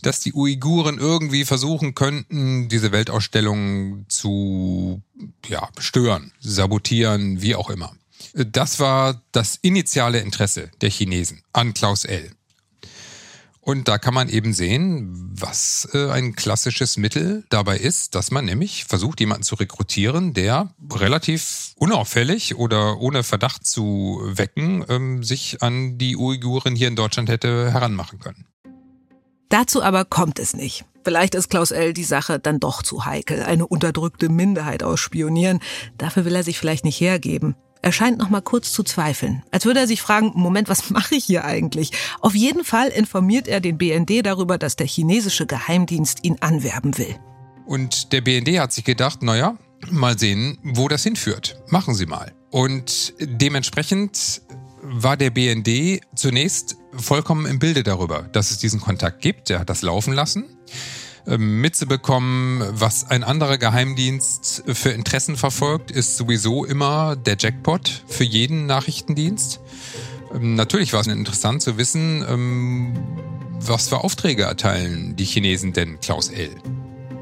dass 0.01 0.19
die 0.19 0.33
Uiguren 0.33 0.97
irgendwie 0.99 1.45
versuchen 1.45 1.95
könnten, 1.95 2.69
diese 2.69 2.91
Weltausstellung 2.91 4.05
zu 4.09 5.01
ja, 5.47 5.69
stören, 5.79 6.31
sabotieren, 6.39 7.41
wie 7.41 7.55
auch 7.55 7.69
immer. 7.69 7.95
Das 8.33 8.79
war 8.79 9.21
das 9.31 9.57
initiale 9.61 10.19
Interesse 10.19 10.69
der 10.81 10.89
Chinesen 10.89 11.41
an 11.53 11.73
Klaus 11.73 12.05
L. 12.05 12.31
Und 13.67 13.89
da 13.89 13.97
kann 13.97 14.13
man 14.13 14.29
eben 14.29 14.53
sehen, 14.53 15.33
was 15.33 15.89
äh, 15.93 16.09
ein 16.09 16.37
klassisches 16.37 16.95
Mittel 16.95 17.43
dabei 17.49 17.77
ist, 17.77 18.15
dass 18.15 18.31
man 18.31 18.45
nämlich 18.45 18.85
versucht, 18.85 19.19
jemanden 19.19 19.43
zu 19.43 19.55
rekrutieren, 19.55 20.33
der 20.33 20.73
relativ 20.93 21.73
unauffällig 21.75 22.55
oder 22.55 22.97
ohne 23.01 23.23
Verdacht 23.23 23.67
zu 23.67 24.21
wecken, 24.23 24.85
ähm, 24.87 25.21
sich 25.21 25.61
an 25.61 25.97
die 25.97 26.15
Uiguren 26.15 26.77
hier 26.77 26.87
in 26.87 26.95
Deutschland 26.95 27.27
hätte 27.27 27.73
heranmachen 27.73 28.19
können. 28.19 28.45
Dazu 29.49 29.81
aber 29.81 30.05
kommt 30.05 30.39
es 30.39 30.53
nicht. 30.53 30.85
Vielleicht 31.03 31.35
ist 31.35 31.49
Klaus 31.49 31.71
L. 31.71 31.93
die 31.93 32.03
Sache 32.03 32.37
dann 32.37 32.59
doch 32.59 32.83
zu 32.83 33.05
heikel, 33.05 33.43
eine 33.43 33.65
unterdrückte 33.65 34.27
Minderheit 34.27 34.83
ausspionieren. 34.83 35.59
Dafür 35.97 36.25
will 36.25 36.35
er 36.35 36.43
sich 36.43 36.59
vielleicht 36.59 36.83
nicht 36.83 36.99
hergeben. 36.99 37.55
Er 37.81 37.93
scheint 37.93 38.17
noch 38.17 38.29
mal 38.29 38.41
kurz 38.41 38.73
zu 38.73 38.83
zweifeln, 38.83 39.43
als 39.51 39.65
würde 39.65 39.79
er 39.79 39.87
sich 39.87 40.01
fragen, 40.01 40.33
Moment, 40.35 40.67
was 40.67 40.89
mache 40.89 41.15
ich 41.15 41.23
hier 41.23 41.45
eigentlich? 41.45 41.91
Auf 42.19 42.35
jeden 42.35 42.65
Fall 42.65 42.89
informiert 42.89 43.47
er 43.47 43.61
den 43.61 43.77
BND 43.77 44.25
darüber, 44.25 44.57
dass 44.57 44.75
der 44.75 44.87
chinesische 44.87 45.45
Geheimdienst 45.45 46.25
ihn 46.25 46.37
anwerben 46.41 46.97
will. 46.97 47.15
Und 47.65 48.11
der 48.11 48.21
BND 48.21 48.59
hat 48.59 48.73
sich 48.73 48.83
gedacht, 48.83 49.23
naja, 49.23 49.57
mal 49.89 50.17
sehen, 50.19 50.57
wo 50.63 50.87
das 50.87 51.03
hinführt. 51.03 51.61
Machen 51.69 51.93
Sie 51.95 52.05
mal. 52.05 52.33
Und 52.49 53.13
dementsprechend 53.19 54.41
war 54.81 55.17
der 55.17 55.29
BND 55.29 56.01
zunächst 56.15 56.77
vollkommen 56.93 57.45
im 57.45 57.59
Bilde 57.59 57.83
darüber, 57.83 58.23
dass 58.23 58.51
es 58.51 58.57
diesen 58.57 58.79
Kontakt 58.79 59.21
gibt. 59.21 59.49
Er 59.49 59.59
hat 59.59 59.69
das 59.69 59.81
laufen 59.81 60.13
lassen. 60.13 60.45
Ähm, 61.27 61.59
mitzubekommen, 61.59 62.63
was 62.71 63.09
ein 63.09 63.23
anderer 63.23 63.57
Geheimdienst 63.57 64.63
für 64.65 64.89
Interessen 64.89 65.35
verfolgt, 65.35 65.91
ist 65.91 66.15
sowieso 66.15 66.63
immer 66.63 67.15
der 67.17 67.35
Jackpot 67.37 68.03
für 68.07 68.23
jeden 68.23 68.65
Nachrichtendienst. 68.65 69.59
Ähm, 70.33 70.55
natürlich 70.55 70.93
war 70.93 71.01
es 71.01 71.07
interessant 71.07 71.61
zu 71.61 71.77
wissen, 71.77 72.25
ähm, 72.27 72.97
was 73.59 73.89
für 73.89 74.03
Aufträge 74.03 74.43
erteilen 74.43 75.15
die 75.15 75.25
Chinesen 75.25 75.73
denn 75.73 75.99
Klaus 75.99 76.29
L. 76.29 76.49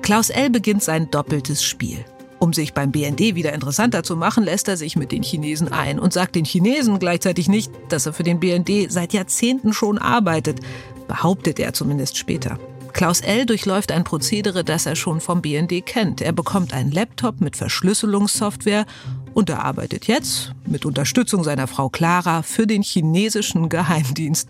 Klaus 0.04 0.30
L. 0.30 0.52
beginnt 0.52 0.84
sein 0.84 1.10
doppeltes 1.10 1.64
Spiel. 1.64 2.06
Um 2.40 2.54
sich 2.54 2.74
beim 2.74 2.92
BND 2.92 3.36
wieder 3.36 3.54
interessanter 3.54 4.04
zu 4.04 4.16
machen, 4.16 4.44
lässt 4.44 4.68
er 4.68 4.78
sich 4.78 4.96
mit 4.96 5.12
den 5.12 5.24
Chinesen 5.24 5.72
ein 5.72 6.00
und 6.00 6.14
sagt 6.14 6.36
den 6.36 6.46
Chinesen 6.46 7.00
gleichzeitig 7.00 7.48
nicht, 7.48 7.72
dass 7.90 8.06
er 8.06 8.14
für 8.14 8.24
den 8.24 8.40
BND 8.40 8.92
seit 8.92 9.14
Jahrzehnten 9.14 9.74
schon 9.74 9.98
arbeitet, 9.98 10.60
behauptet 11.08 11.60
er 11.60 11.74
zumindest 11.74 12.18
später. 12.18 12.60
Klaus 12.96 13.20
L. 13.20 13.46
durchläuft 13.46 13.92
ein 13.92 14.06
Prozedere, 14.06 14.64
das 14.64 14.86
er 14.86 14.96
schon 14.96 15.20
vom 15.20 15.42
BND 15.42 15.86
kennt. 15.86 16.22
Er 16.22 16.32
bekommt 16.32 16.74
einen 16.74 16.92
Laptop 16.92 17.42
mit 17.42 17.58
Verschlüsselungssoftware 17.58 18.86
und 19.34 19.50
er 19.50 19.66
arbeitet 19.66 20.08
jetzt, 20.08 20.54
mit 20.66 20.86
Unterstützung 20.86 21.44
seiner 21.44 21.68
Frau 21.68 21.90
Clara, 21.90 22.42
für 22.42 22.66
den 22.66 22.84
chinesischen 22.84 23.68
Geheimdienst. 23.68 24.50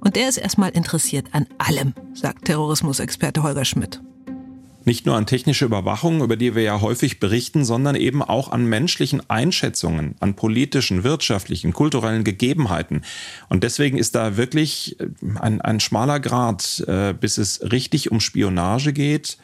Und 0.00 0.16
der 0.16 0.28
ist 0.28 0.36
erstmal 0.36 0.70
interessiert 0.70 1.28
an 1.32 1.46
allem, 1.56 1.94
sagt 2.12 2.44
Terrorismusexperte 2.44 3.42
Holger 3.42 3.64
Schmidt. 3.64 4.02
Nicht 4.90 5.06
nur 5.06 5.14
an 5.14 5.24
technische 5.24 5.66
Überwachung, 5.66 6.20
über 6.20 6.36
die 6.36 6.56
wir 6.56 6.64
ja 6.64 6.80
häufig 6.80 7.20
berichten, 7.20 7.64
sondern 7.64 7.94
eben 7.94 8.24
auch 8.24 8.50
an 8.50 8.66
menschlichen 8.66 9.22
Einschätzungen, 9.30 10.16
an 10.18 10.34
politischen, 10.34 11.04
wirtschaftlichen, 11.04 11.72
kulturellen 11.72 12.24
Gegebenheiten. 12.24 13.02
Und 13.48 13.62
deswegen 13.62 13.98
ist 13.98 14.16
da 14.16 14.36
wirklich 14.36 14.98
äh, 14.98 15.06
ein, 15.38 15.60
ein 15.60 15.78
schmaler 15.78 16.18
Grad, 16.18 16.82
äh, 16.88 17.14
bis 17.14 17.38
es 17.38 17.70
richtig 17.70 18.10
um 18.10 18.18
Spionage 18.18 18.92
geht. 18.92 19.38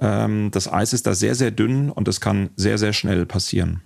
Ähm, 0.00 0.52
das 0.52 0.72
Eis 0.72 0.92
ist 0.92 1.08
da 1.08 1.16
sehr, 1.16 1.34
sehr 1.34 1.50
dünn 1.50 1.90
und 1.90 2.06
es 2.06 2.20
kann 2.20 2.50
sehr, 2.54 2.78
sehr 2.78 2.92
schnell 2.92 3.26
passieren. 3.26 3.82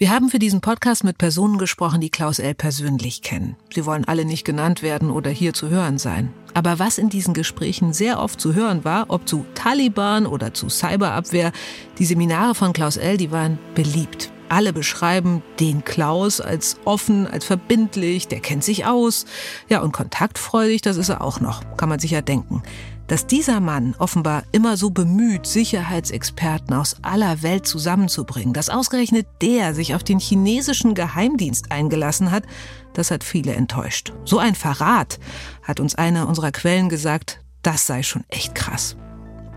Wir 0.00 0.10
haben 0.10 0.28
für 0.28 0.38
diesen 0.38 0.60
Podcast 0.60 1.02
mit 1.02 1.18
Personen 1.18 1.58
gesprochen, 1.58 2.00
die 2.00 2.08
Klaus 2.08 2.38
L. 2.38 2.54
persönlich 2.54 3.20
kennen. 3.20 3.56
Sie 3.74 3.84
wollen 3.84 4.04
alle 4.04 4.24
nicht 4.24 4.44
genannt 4.44 4.80
werden 4.80 5.10
oder 5.10 5.28
hier 5.28 5.54
zu 5.54 5.70
hören 5.70 5.98
sein. 5.98 6.32
Aber 6.54 6.78
was 6.78 6.98
in 6.98 7.08
diesen 7.08 7.34
Gesprächen 7.34 7.92
sehr 7.92 8.20
oft 8.20 8.40
zu 8.40 8.54
hören 8.54 8.84
war, 8.84 9.06
ob 9.08 9.26
zu 9.26 9.44
Taliban 9.56 10.26
oder 10.26 10.54
zu 10.54 10.68
Cyberabwehr, 10.68 11.50
die 11.98 12.04
Seminare 12.04 12.54
von 12.54 12.72
Klaus 12.72 12.96
L., 12.96 13.16
die 13.16 13.32
waren 13.32 13.58
beliebt. 13.74 14.30
Alle 14.48 14.72
beschreiben 14.72 15.42
den 15.58 15.82
Klaus 15.82 16.40
als 16.40 16.76
offen, 16.84 17.26
als 17.26 17.44
verbindlich, 17.44 18.28
der 18.28 18.38
kennt 18.38 18.62
sich 18.62 18.86
aus. 18.86 19.26
Ja, 19.68 19.80
und 19.80 19.90
kontaktfreudig, 19.90 20.80
das 20.80 20.96
ist 20.96 21.08
er 21.08 21.22
auch 21.22 21.40
noch, 21.40 21.76
kann 21.76 21.88
man 21.88 21.98
sich 21.98 22.12
ja 22.12 22.22
denken. 22.22 22.62
Dass 23.08 23.26
dieser 23.26 23.60
Mann 23.60 23.94
offenbar 23.98 24.44
immer 24.52 24.76
so 24.76 24.90
bemüht, 24.90 25.46
Sicherheitsexperten 25.46 26.74
aus 26.74 26.96
aller 27.02 27.42
Welt 27.42 27.66
zusammenzubringen, 27.66 28.52
dass 28.52 28.68
ausgerechnet 28.68 29.26
der 29.40 29.74
sich 29.74 29.94
auf 29.94 30.04
den 30.04 30.20
chinesischen 30.20 30.94
Geheimdienst 30.94 31.72
eingelassen 31.72 32.30
hat, 32.30 32.44
das 32.92 33.10
hat 33.10 33.24
viele 33.24 33.54
enttäuscht. 33.54 34.12
So 34.24 34.38
ein 34.38 34.54
Verrat, 34.54 35.18
hat 35.62 35.80
uns 35.80 35.94
eine 35.94 36.26
unserer 36.26 36.52
Quellen 36.52 36.90
gesagt, 36.90 37.40
das 37.62 37.86
sei 37.86 38.02
schon 38.02 38.24
echt 38.28 38.54
krass. 38.54 38.96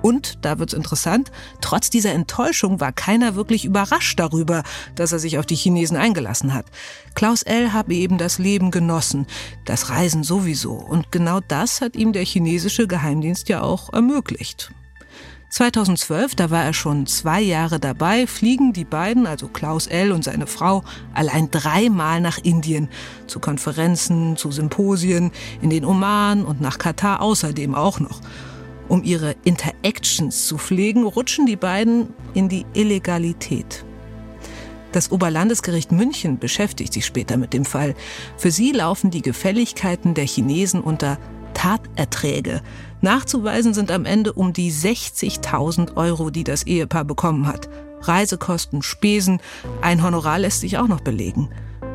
Und, 0.02 0.44
da 0.44 0.60
wird's 0.60 0.74
interessant, 0.74 1.32
trotz 1.62 1.90
dieser 1.90 2.14
Enttäuschung 2.14 2.80
war 2.80 2.92
keiner 2.92 3.36
wirklich 3.36 3.66
überrascht 3.66 4.20
darüber, 4.20 4.64
dass 4.96 5.12
er 5.12 5.20
sich 5.20 5.38
auf 5.38 5.46
die 5.46 5.56
Chinesen 5.56 5.98
eingelassen 5.98 6.54
hat. 6.54 6.66
Klaus 7.14 7.44
L. 7.44 7.74
habe 7.74 7.94
eben 7.94 8.18
das 8.18 8.40
Leben 8.40 8.72
genossen, 8.72 9.28
das 9.66 9.90
Reisen 9.90 10.24
sowieso. 10.24 10.74
Und 10.74 11.12
genau 11.12 11.40
das 11.48 11.82
hat 11.82 11.96
ihm 11.96 12.14
der 12.14 12.26
chinesische 12.26 12.88
Geheimdienst 12.88 13.50
ja 13.50 13.62
auch 13.62 13.94
ermöglicht. 13.94 14.72
2012, 15.52 16.36
da 16.36 16.50
war 16.50 16.64
er 16.64 16.74
schon 16.74 17.06
zwei 17.08 17.42
Jahre 17.42 17.78
dabei, 17.78 18.26
fliegen 18.26 18.72
die 18.72 18.86
beiden, 18.86 19.28
also 19.28 19.50
Klaus 19.50 19.86
L. 19.86 20.14
und 20.14 20.24
seine 20.24 20.48
Frau, 20.48 20.86
allein 21.14 21.52
dreimal 21.52 22.22
nach 22.22 22.38
Indien. 22.38 22.88
Zu 23.28 23.42
Konferenzen, 23.42 24.38
zu 24.38 24.50
Symposien, 24.52 25.32
in 25.62 25.70
den 25.70 25.84
Oman 25.84 26.46
und 26.46 26.62
nach 26.62 26.78
Katar 26.78 27.22
außerdem 27.22 27.76
auch 27.76 28.00
noch. 28.00 28.22
Um 28.92 29.06
ihre 29.06 29.38
Interactions 29.46 30.48
zu 30.48 30.58
pflegen, 30.58 31.06
rutschen 31.06 31.46
die 31.46 31.56
beiden 31.56 32.14
in 32.34 32.50
die 32.50 32.66
Illegalität. 32.74 33.86
Das 34.92 35.14
Oberlandesgericht 35.14 35.94
München 35.94 36.40
beschäftigt 36.40 36.92
sich 36.92 37.06
später 37.06 37.38
mit 37.38 37.54
dem 37.54 37.64
Fall. 37.64 37.96
Für 38.36 38.52
sie 38.52 38.74
laufen 38.74 39.10
die 39.10 39.22
Gefälligkeiten 39.22 40.14
der 40.14 40.26
Chinesen 40.26 40.82
unter 40.82 41.18
Taterträge. 41.54 42.62
Nachzuweisen 43.00 43.74
sind 43.74 43.92
am 43.92 44.04
Ende 44.04 44.34
um 44.34 44.52
die 44.52 44.74
60.000 44.74 45.96
Euro, 45.96 46.30
die 46.30 46.44
das 46.44 46.64
Ehepaar 46.64 47.06
bekommen 47.06 47.48
hat. 47.48 47.70
Reisekosten, 48.02 48.82
Spesen, 48.82 49.40
ein 49.82 50.04
Honorar 50.04 50.40
lässt 50.40 50.60
sich 50.60 50.78
auch 50.78 50.90
noch 50.90 51.00
belegen. 51.00 51.48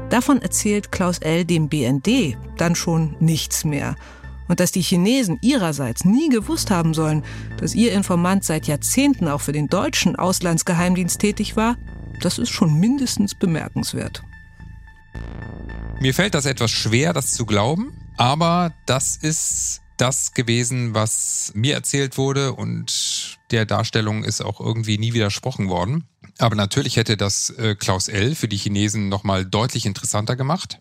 Davon 0.08 0.40
erzählt 0.40 0.92
Klaus 0.92 1.18
L. 1.18 1.44
dem 1.44 1.68
BND 1.68 2.38
dann 2.56 2.74
schon 2.74 3.16
nichts 3.20 3.66
mehr 3.66 3.96
und 4.48 4.60
dass 4.60 4.72
die 4.72 4.82
Chinesen 4.82 5.38
ihrerseits 5.42 6.04
nie 6.04 6.28
gewusst 6.28 6.70
haben 6.70 6.94
sollen, 6.94 7.24
dass 7.58 7.74
ihr 7.74 7.92
Informant 7.92 8.44
seit 8.44 8.66
Jahrzehnten 8.66 9.28
auch 9.28 9.40
für 9.40 9.52
den 9.52 9.68
deutschen 9.68 10.16
Auslandsgeheimdienst 10.16 11.18
tätig 11.18 11.56
war, 11.56 11.76
das 12.20 12.38
ist 12.38 12.50
schon 12.50 12.78
mindestens 12.78 13.34
bemerkenswert. 13.34 14.22
Mir 16.00 16.14
fällt 16.14 16.34
das 16.34 16.46
etwas 16.46 16.70
schwer, 16.70 17.12
das 17.12 17.32
zu 17.32 17.46
glauben, 17.46 17.92
aber 18.16 18.72
das 18.86 19.16
ist 19.16 19.80
das 19.96 20.34
gewesen, 20.34 20.94
was 20.94 21.52
mir 21.54 21.74
erzählt 21.74 22.18
wurde 22.18 22.52
und 22.52 23.38
der 23.50 23.64
Darstellung 23.64 24.24
ist 24.24 24.42
auch 24.42 24.60
irgendwie 24.60 24.98
nie 24.98 25.14
widersprochen 25.14 25.68
worden. 25.68 26.04
Aber 26.38 26.54
natürlich 26.54 26.96
hätte 26.96 27.16
das 27.16 27.50
äh, 27.50 27.74
Klaus 27.74 28.08
L. 28.08 28.34
für 28.34 28.48
die 28.48 28.58
Chinesen 28.58 29.08
nochmal 29.08 29.46
deutlich 29.46 29.86
interessanter 29.86 30.36
gemacht. 30.36 30.80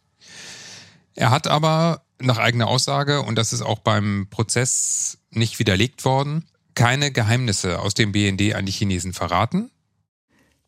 Er 1.13 1.29
hat 1.29 1.47
aber 1.47 2.04
nach 2.19 2.37
eigener 2.37 2.67
Aussage, 2.67 3.21
und 3.21 3.35
das 3.35 3.53
ist 3.53 3.61
auch 3.61 3.79
beim 3.79 4.27
Prozess 4.29 5.17
nicht 5.31 5.59
widerlegt 5.59 6.05
worden, 6.05 6.45
keine 6.73 7.11
Geheimnisse 7.11 7.79
aus 7.79 7.93
dem 7.93 8.11
BND 8.11 8.55
an 8.55 8.65
die 8.65 8.71
Chinesen 8.71 9.13
verraten. 9.13 9.71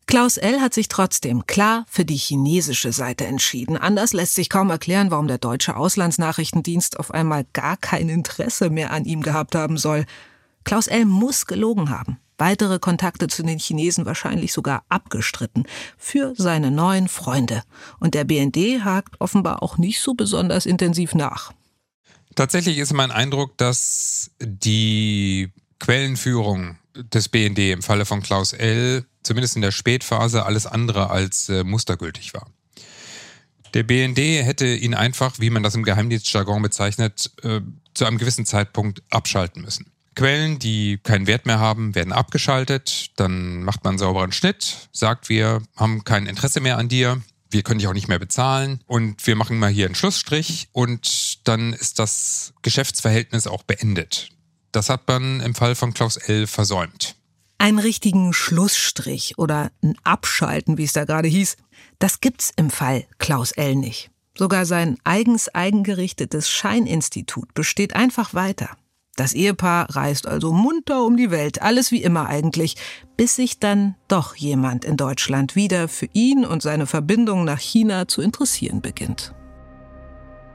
Klaus 0.06 0.38
L. 0.38 0.62
hat 0.62 0.72
sich 0.72 0.88
trotzdem 0.88 1.46
klar 1.46 1.84
für 1.90 2.06
die 2.06 2.16
chinesische 2.16 2.92
Seite 2.92 3.26
entschieden. 3.26 3.76
Anders 3.76 4.14
lässt 4.14 4.34
sich 4.34 4.48
kaum 4.48 4.70
erklären, 4.70 5.10
warum 5.10 5.28
der 5.28 5.36
deutsche 5.36 5.76
Auslandsnachrichtendienst 5.76 6.98
auf 6.98 7.10
einmal 7.10 7.44
gar 7.52 7.76
kein 7.76 8.08
Interesse 8.08 8.70
mehr 8.70 8.90
an 8.90 9.04
ihm 9.04 9.20
gehabt 9.20 9.54
haben 9.54 9.76
soll. 9.76 10.06
Klaus 10.64 10.86
L. 10.86 11.04
muss 11.04 11.44
gelogen 11.44 11.90
haben 11.90 12.18
weitere 12.38 12.78
Kontakte 12.78 13.26
zu 13.26 13.42
den 13.42 13.58
Chinesen 13.58 14.06
wahrscheinlich 14.06 14.52
sogar 14.52 14.84
abgestritten 14.88 15.64
für 15.96 16.34
seine 16.36 16.70
neuen 16.70 17.08
Freunde. 17.08 17.62
Und 18.00 18.14
der 18.14 18.24
BND 18.24 18.84
hakt 18.84 19.20
offenbar 19.20 19.62
auch 19.62 19.76
nicht 19.76 20.00
so 20.00 20.14
besonders 20.14 20.66
intensiv 20.66 21.14
nach. 21.14 21.52
Tatsächlich 22.34 22.78
ist 22.78 22.92
mein 22.92 23.10
Eindruck, 23.10 23.58
dass 23.58 24.30
die 24.40 25.50
Quellenführung 25.80 26.78
des 26.94 27.28
BND 27.28 27.58
im 27.72 27.82
Falle 27.82 28.04
von 28.04 28.22
Klaus 28.22 28.52
L. 28.52 29.04
zumindest 29.22 29.56
in 29.56 29.62
der 29.62 29.70
Spätphase 29.70 30.44
alles 30.44 30.66
andere 30.66 31.10
als 31.10 31.48
äh, 31.48 31.64
mustergültig 31.64 32.34
war. 32.34 32.50
Der 33.74 33.82
BND 33.82 34.18
hätte 34.18 34.66
ihn 34.66 34.94
einfach, 34.94 35.38
wie 35.38 35.50
man 35.50 35.62
das 35.62 35.74
im 35.74 35.84
Geheimdienstjargon 35.84 36.62
bezeichnet, 36.62 37.30
äh, 37.42 37.60
zu 37.94 38.06
einem 38.06 38.18
gewissen 38.18 38.46
Zeitpunkt 38.46 39.02
abschalten 39.10 39.62
müssen. 39.62 39.92
Quellen, 40.18 40.58
die 40.58 40.98
keinen 40.98 41.28
Wert 41.28 41.46
mehr 41.46 41.60
haben, 41.60 41.94
werden 41.94 42.12
abgeschaltet. 42.12 43.12
Dann 43.14 43.62
macht 43.62 43.84
man 43.84 43.92
einen 43.92 43.98
sauberen 43.98 44.32
Schnitt, 44.32 44.88
sagt, 44.90 45.28
wir 45.28 45.62
haben 45.76 46.02
kein 46.02 46.26
Interesse 46.26 46.60
mehr 46.60 46.76
an 46.76 46.88
dir. 46.88 47.22
Wir 47.52 47.62
können 47.62 47.78
dich 47.78 47.86
auch 47.86 47.94
nicht 47.94 48.08
mehr 48.08 48.18
bezahlen 48.18 48.80
und 48.86 49.24
wir 49.28 49.36
machen 49.36 49.60
mal 49.60 49.70
hier 49.70 49.86
einen 49.86 49.94
Schlussstrich 49.94 50.70
und 50.72 51.46
dann 51.46 51.72
ist 51.72 52.00
das 52.00 52.52
Geschäftsverhältnis 52.62 53.46
auch 53.46 53.62
beendet. 53.62 54.30
Das 54.72 54.90
hat 54.90 55.06
man 55.06 55.40
im 55.40 55.54
Fall 55.54 55.76
von 55.76 55.94
Klaus 55.94 56.16
L. 56.16 56.48
versäumt. 56.48 57.14
Einen 57.58 57.78
richtigen 57.78 58.32
Schlussstrich 58.32 59.38
oder 59.38 59.70
ein 59.84 59.94
Abschalten, 60.02 60.78
wie 60.78 60.84
es 60.84 60.94
da 60.94 61.04
gerade 61.04 61.28
hieß, 61.28 61.56
das 62.00 62.20
gibt's 62.20 62.52
im 62.56 62.70
Fall 62.70 63.06
Klaus 63.18 63.52
L. 63.52 63.76
nicht. 63.76 64.10
Sogar 64.36 64.66
sein 64.66 64.98
eigens 65.04 65.48
eigengerichtetes 65.54 66.50
Scheininstitut 66.50 67.54
besteht 67.54 67.94
einfach 67.94 68.34
weiter. 68.34 68.76
Das 69.18 69.32
Ehepaar 69.32 69.96
reist 69.96 70.28
also 70.28 70.52
munter 70.52 71.04
um 71.04 71.16
die 71.16 71.32
Welt, 71.32 71.60
alles 71.60 71.90
wie 71.90 72.04
immer 72.04 72.26
eigentlich, 72.26 72.76
bis 73.16 73.34
sich 73.34 73.58
dann 73.58 73.96
doch 74.06 74.36
jemand 74.36 74.84
in 74.84 74.96
Deutschland 74.96 75.56
wieder 75.56 75.88
für 75.88 76.08
ihn 76.12 76.44
und 76.44 76.62
seine 76.62 76.86
Verbindung 76.86 77.44
nach 77.44 77.58
China 77.58 78.06
zu 78.06 78.22
interessieren 78.22 78.80
beginnt. 78.80 79.34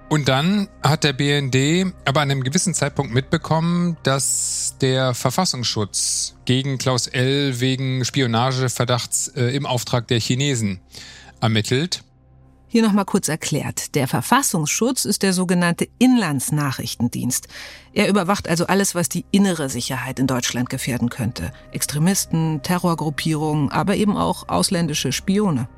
Und 0.08 0.30
dann 0.30 0.69
hat 0.82 1.04
der 1.04 1.12
BND 1.12 1.93
aber 2.06 2.21
an 2.21 2.32
einem 2.32 2.43
gewissen 2.43 2.73
Zeitpunkt 2.73 3.13
mitbekommen, 3.13 3.97
dass 4.04 4.76
der 4.80 5.13
Verfassungsschutz 5.13 6.36
gegen 6.45 6.78
Klaus 6.78 7.08
L. 7.08 7.60
wegen 7.60 8.06
Spionageverdachts 8.06 9.28
äh, 9.36 9.54
im 9.56 9.65
Auftrag 9.65 10.08
der 10.08 10.21
Chinesen 10.21 10.80
ermittelt. 11.41 12.06
Hier 12.74 12.82
nochmal 12.82 13.06
kurz 13.06 13.28
erklärt. 13.28 13.94
Der 13.94 14.08
Verfassungsschutz 14.08 15.06
ist 15.06 15.22
der 15.22 15.32
sogenannte 15.32 15.88
Inlandsnachrichtendienst. 16.00 17.48
Er 17.94 18.10
überwacht 18.10 18.50
also 18.50 18.66
alles, 18.66 18.96
was 18.96 19.10
die 19.10 19.26
innere 19.30 19.70
Sicherheit 19.70 20.18
in 20.18 20.26
Deutschland 20.26 20.72
gefährden 20.72 21.10
könnte. 21.10 21.54
Extremisten, 21.72 22.64
Terrorgruppierungen, 22.64 23.72
aber 23.72 23.96
eben 23.96 24.18
auch 24.18 24.50
ausländische 24.50 25.12
Spione. 25.12 25.70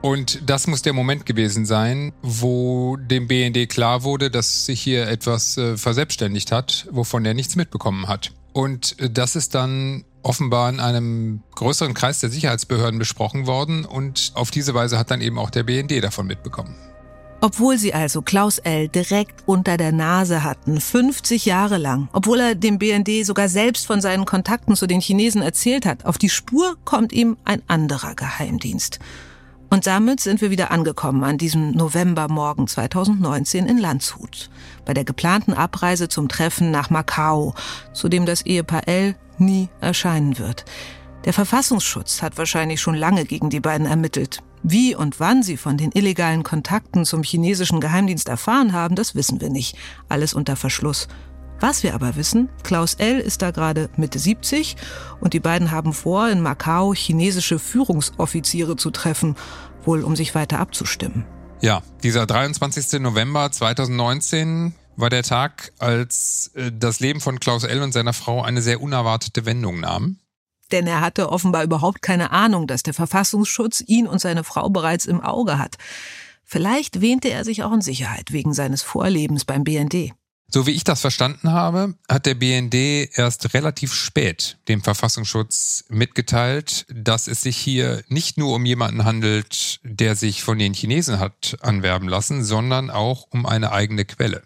Und 0.00 0.48
das 0.48 0.68
muss 0.68 0.82
der 0.82 0.92
Moment 0.92 1.26
gewesen 1.26 1.66
sein, 1.66 2.12
wo 2.22 2.98
dem 2.98 3.26
BND 3.26 3.68
klar 3.68 4.04
wurde, 4.04 4.30
dass 4.30 4.64
sich 4.64 4.80
hier 4.80 5.08
etwas 5.08 5.56
äh, 5.56 5.76
verselbstständigt 5.76 6.52
hat, 6.52 6.86
wovon 6.92 7.24
er 7.24 7.34
nichts 7.34 7.56
mitbekommen 7.56 8.06
hat. 8.06 8.32
Und 8.52 8.96
äh, 9.00 9.10
das 9.10 9.34
ist 9.34 9.56
dann 9.56 10.04
offenbar 10.24 10.68
in 10.70 10.80
einem 10.80 11.42
größeren 11.54 11.94
Kreis 11.94 12.20
der 12.20 12.30
Sicherheitsbehörden 12.30 12.98
besprochen 12.98 13.46
worden 13.46 13.84
und 13.84 14.32
auf 14.34 14.50
diese 14.50 14.74
Weise 14.74 14.98
hat 14.98 15.10
dann 15.10 15.20
eben 15.20 15.38
auch 15.38 15.50
der 15.50 15.62
BND 15.62 16.02
davon 16.02 16.26
mitbekommen. 16.26 16.74
Obwohl 17.40 17.76
sie 17.76 17.92
also 17.92 18.22
Klaus 18.22 18.58
L. 18.58 18.88
direkt 18.88 19.42
unter 19.44 19.76
der 19.76 19.92
Nase 19.92 20.44
hatten, 20.44 20.80
50 20.80 21.44
Jahre 21.44 21.76
lang, 21.76 22.08
obwohl 22.14 22.40
er 22.40 22.54
dem 22.54 22.78
BND 22.78 23.26
sogar 23.26 23.50
selbst 23.50 23.86
von 23.86 24.00
seinen 24.00 24.24
Kontakten 24.24 24.76
zu 24.76 24.86
den 24.86 25.02
Chinesen 25.02 25.42
erzählt 25.42 25.84
hat, 25.84 26.06
auf 26.06 26.16
die 26.16 26.30
Spur 26.30 26.78
kommt 26.86 27.12
ihm 27.12 27.36
ein 27.44 27.62
anderer 27.66 28.14
Geheimdienst. 28.14 28.98
Und 29.70 29.86
damit 29.86 30.20
sind 30.20 30.40
wir 30.40 30.50
wieder 30.50 30.70
angekommen 30.70 31.24
an 31.24 31.38
diesem 31.38 31.72
Novembermorgen 31.72 32.66
2019 32.66 33.66
in 33.66 33.78
Landshut, 33.78 34.50
bei 34.84 34.94
der 34.94 35.04
geplanten 35.04 35.54
Abreise 35.54 36.08
zum 36.08 36.28
Treffen 36.28 36.70
nach 36.70 36.90
Macau, 36.90 37.54
zu 37.92 38.08
dem 38.08 38.26
das 38.26 38.42
Ehepaar 38.42 38.86
L 38.86 39.16
nie 39.38 39.68
erscheinen 39.80 40.38
wird. 40.38 40.64
Der 41.24 41.32
Verfassungsschutz 41.32 42.22
hat 42.22 42.36
wahrscheinlich 42.36 42.80
schon 42.80 42.94
lange 42.94 43.24
gegen 43.24 43.50
die 43.50 43.60
beiden 43.60 43.86
ermittelt. 43.86 44.42
Wie 44.62 44.94
und 44.94 45.20
wann 45.20 45.42
sie 45.42 45.56
von 45.56 45.76
den 45.76 45.92
illegalen 45.92 46.42
Kontakten 46.42 47.04
zum 47.04 47.22
chinesischen 47.22 47.80
Geheimdienst 47.80 48.28
erfahren 48.28 48.72
haben, 48.72 48.94
das 48.94 49.14
wissen 49.14 49.40
wir 49.40 49.50
nicht. 49.50 49.76
Alles 50.08 50.32
unter 50.32 50.56
Verschluss. 50.56 51.08
Was 51.60 51.82
wir 51.82 51.94
aber 51.94 52.16
wissen, 52.16 52.48
Klaus 52.62 52.94
L. 52.94 53.18
ist 53.18 53.42
da 53.42 53.50
gerade 53.50 53.88
Mitte 53.96 54.18
70 54.18 54.76
und 55.20 55.32
die 55.32 55.40
beiden 55.40 55.70
haben 55.70 55.92
vor, 55.92 56.28
in 56.28 56.40
Macau 56.40 56.94
chinesische 56.94 57.58
Führungsoffiziere 57.58 58.76
zu 58.76 58.90
treffen, 58.90 59.36
wohl 59.84 60.02
um 60.02 60.16
sich 60.16 60.34
weiter 60.34 60.58
abzustimmen. 60.58 61.24
Ja, 61.60 61.82
dieser 62.02 62.26
23. 62.26 63.00
November 63.00 63.50
2019 63.50 64.74
war 64.96 65.10
der 65.10 65.22
Tag, 65.22 65.72
als 65.78 66.50
äh, 66.54 66.70
das 66.72 67.00
Leben 67.00 67.20
von 67.20 67.40
Klaus 67.40 67.64
L. 67.64 67.82
und 67.82 67.92
seiner 67.92 68.12
Frau 68.12 68.42
eine 68.42 68.62
sehr 68.62 68.80
unerwartete 68.80 69.46
Wendung 69.46 69.80
nahm. 69.80 70.18
Denn 70.72 70.86
er 70.86 71.00
hatte 71.00 71.30
offenbar 71.30 71.62
überhaupt 71.62 72.02
keine 72.02 72.30
Ahnung, 72.30 72.66
dass 72.66 72.82
der 72.82 72.94
Verfassungsschutz 72.94 73.82
ihn 73.86 74.06
und 74.06 74.20
seine 74.20 74.44
Frau 74.44 74.68
bereits 74.70 75.06
im 75.06 75.20
Auge 75.20 75.58
hat. 75.58 75.76
Vielleicht 76.44 77.00
wähnte 77.00 77.30
er 77.30 77.44
sich 77.44 77.62
auch 77.62 77.72
in 77.72 77.80
Sicherheit 77.80 78.32
wegen 78.32 78.52
seines 78.52 78.82
Vorlebens 78.82 79.44
beim 79.44 79.64
BND. 79.64 80.12
So 80.50 80.66
wie 80.66 80.72
ich 80.72 80.84
das 80.84 81.00
verstanden 81.00 81.50
habe, 81.50 81.94
hat 82.08 82.26
der 82.26 82.34
BND 82.34 82.74
erst 83.18 83.54
relativ 83.54 83.92
spät 83.92 84.58
dem 84.68 84.82
Verfassungsschutz 84.82 85.84
mitgeteilt, 85.88 86.86
dass 86.88 87.26
es 87.26 87.42
sich 87.42 87.56
hier 87.56 88.04
nicht 88.08 88.38
nur 88.38 88.54
um 88.54 88.64
jemanden 88.64 89.04
handelt, 89.04 89.80
der 89.82 90.14
sich 90.14 90.42
von 90.42 90.58
den 90.58 90.74
Chinesen 90.74 91.18
hat 91.18 91.56
anwerben 91.60 92.08
lassen, 92.08 92.44
sondern 92.44 92.90
auch 92.90 93.26
um 93.30 93.46
eine 93.46 93.72
eigene 93.72 94.04
Quelle. 94.04 94.42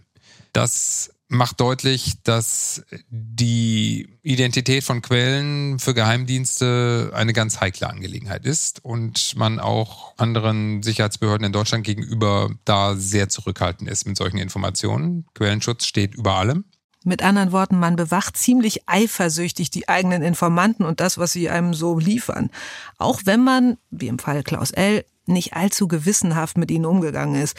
Das 0.52 1.10
macht 1.28 1.60
deutlich, 1.60 2.22
dass 2.22 2.82
die 3.10 4.08
Identität 4.22 4.82
von 4.82 5.02
Quellen 5.02 5.78
für 5.78 5.92
Geheimdienste 5.92 7.12
eine 7.14 7.32
ganz 7.34 7.60
heikle 7.60 7.88
Angelegenheit 7.88 8.46
ist 8.46 8.84
und 8.84 9.36
man 9.36 9.60
auch 9.60 10.14
anderen 10.16 10.82
Sicherheitsbehörden 10.82 11.46
in 11.46 11.52
Deutschland 11.52 11.84
gegenüber 11.84 12.50
da 12.64 12.96
sehr 12.96 13.28
zurückhaltend 13.28 13.90
ist 13.90 14.06
mit 14.06 14.16
solchen 14.16 14.38
Informationen. 14.38 15.26
Quellenschutz 15.34 15.84
steht 15.84 16.14
über 16.14 16.34
allem. 16.34 16.64
Mit 17.04 17.22
anderen 17.22 17.52
Worten, 17.52 17.78
man 17.78 17.96
bewacht 17.96 18.36
ziemlich 18.36 18.88
eifersüchtig 18.88 19.70
die 19.70 19.88
eigenen 19.88 20.22
Informanten 20.22 20.84
und 20.84 21.00
das, 21.00 21.16
was 21.16 21.32
sie 21.32 21.48
einem 21.48 21.72
so 21.72 21.98
liefern. 21.98 22.50
Auch 22.96 23.20
wenn 23.24 23.44
man, 23.44 23.78
wie 23.90 24.08
im 24.08 24.18
Fall 24.18 24.42
Klaus 24.42 24.72
L., 24.72 25.04
nicht 25.26 25.54
allzu 25.54 25.88
gewissenhaft 25.88 26.56
mit 26.56 26.70
ihnen 26.70 26.86
umgegangen 26.86 27.40
ist. 27.40 27.56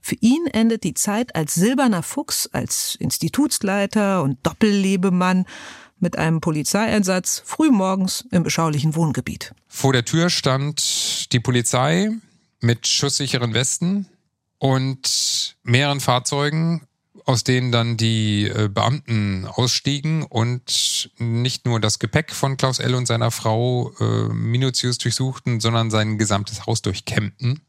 Für 0.00 0.16
ihn 0.20 0.46
endet 0.46 0.84
die 0.84 0.94
Zeit 0.94 1.34
als 1.36 1.54
silberner 1.54 2.02
Fuchs, 2.02 2.48
als 2.52 2.96
Institutsleiter 2.98 4.22
und 4.22 4.38
Doppellebemann 4.42 5.44
mit 5.98 6.16
einem 6.16 6.40
Polizeieinsatz 6.40 7.42
frühmorgens 7.44 8.24
im 8.30 8.42
beschaulichen 8.42 8.94
Wohngebiet. 8.94 9.54
Vor 9.68 9.92
der 9.92 10.04
Tür 10.04 10.30
stand 10.30 11.32
die 11.32 11.40
Polizei 11.40 12.10
mit 12.60 12.86
schusssicheren 12.86 13.54
Westen 13.54 14.06
und 14.58 15.56
mehreren 15.62 16.00
Fahrzeugen, 16.00 16.82
aus 17.26 17.44
denen 17.44 17.70
dann 17.70 17.96
die 17.96 18.46
äh, 18.46 18.68
Beamten 18.68 19.46
ausstiegen 19.46 20.22
und 20.22 21.10
nicht 21.18 21.66
nur 21.66 21.80
das 21.80 21.98
Gepäck 21.98 22.32
von 22.32 22.56
Klaus 22.56 22.78
L. 22.78 22.94
und 22.94 23.06
seiner 23.06 23.30
Frau 23.30 23.92
äh, 24.00 24.28
minutiös 24.32 24.98
durchsuchten, 24.98 25.60
sondern 25.60 25.90
sein 25.90 26.18
gesamtes 26.18 26.66
Haus 26.66 26.82
durchkämmten 26.82 27.60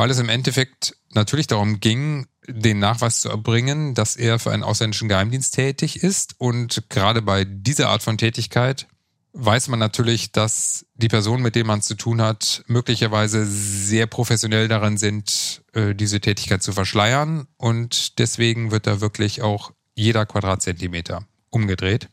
weil 0.00 0.08
es 0.08 0.18
im 0.18 0.30
Endeffekt 0.30 0.96
natürlich 1.12 1.46
darum 1.46 1.78
ging, 1.78 2.26
den 2.48 2.78
Nachweis 2.78 3.20
zu 3.20 3.28
erbringen, 3.28 3.92
dass 3.94 4.16
er 4.16 4.38
für 4.38 4.50
einen 4.50 4.62
ausländischen 4.62 5.10
Geheimdienst 5.10 5.54
tätig 5.54 6.02
ist. 6.02 6.36
Und 6.38 6.84
gerade 6.88 7.20
bei 7.20 7.44
dieser 7.44 7.90
Art 7.90 8.02
von 8.02 8.16
Tätigkeit 8.16 8.86
weiß 9.34 9.68
man 9.68 9.78
natürlich, 9.78 10.32
dass 10.32 10.86
die 10.94 11.08
Personen, 11.08 11.42
mit 11.42 11.54
denen 11.54 11.66
man 11.66 11.80
es 11.80 11.84
zu 11.84 11.96
tun 11.96 12.22
hat, 12.22 12.64
möglicherweise 12.66 13.44
sehr 13.44 14.06
professionell 14.06 14.68
darin 14.68 14.96
sind, 14.96 15.60
äh, 15.74 15.94
diese 15.94 16.18
Tätigkeit 16.18 16.62
zu 16.62 16.72
verschleiern. 16.72 17.46
Und 17.58 18.18
deswegen 18.18 18.70
wird 18.70 18.86
da 18.86 19.02
wirklich 19.02 19.42
auch 19.42 19.70
jeder 19.94 20.24
Quadratzentimeter 20.24 21.26
umgedreht. 21.50 22.08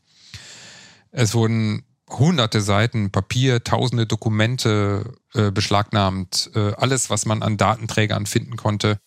Es 1.10 1.32
wurden 1.32 1.84
hunderte 2.10 2.60
Seiten 2.60 3.10
Papier, 3.10 3.62
tausende 3.64 4.06
Dokumente 4.06 5.14
äh, 5.34 5.50
beschlagnahmt, 5.50 6.50
äh, 6.54 6.72
alles, 6.76 7.10
was 7.10 7.26
man 7.26 7.42
an 7.42 7.56
Datenträgern 7.56 8.26
finden 8.26 8.56
konnte. 8.56 8.98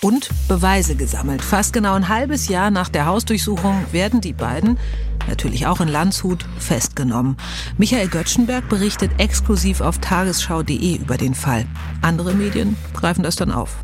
Und 0.00 0.28
Beweise 0.48 0.96
gesammelt. 0.96 1.42
Fast 1.42 1.72
genau 1.72 1.94
ein 1.94 2.08
halbes 2.08 2.48
Jahr 2.48 2.70
nach 2.70 2.88
der 2.88 3.06
Hausdurchsuchung 3.06 3.84
werden 3.92 4.20
die 4.20 4.32
beiden, 4.32 4.78
natürlich 5.26 5.66
auch 5.66 5.80
in 5.80 5.88
Landshut, 5.88 6.44
festgenommen. 6.58 7.36
Michael 7.78 8.08
Göttschenberg 8.08 8.68
berichtet 8.68 9.12
exklusiv 9.18 9.80
auf 9.80 9.98
tagesschau.de 9.98 10.96
über 10.96 11.16
den 11.16 11.34
Fall. 11.34 11.66
Andere 12.02 12.34
Medien 12.34 12.76
greifen 12.94 13.22
das 13.22 13.36
dann 13.36 13.50
auf. 13.50 13.76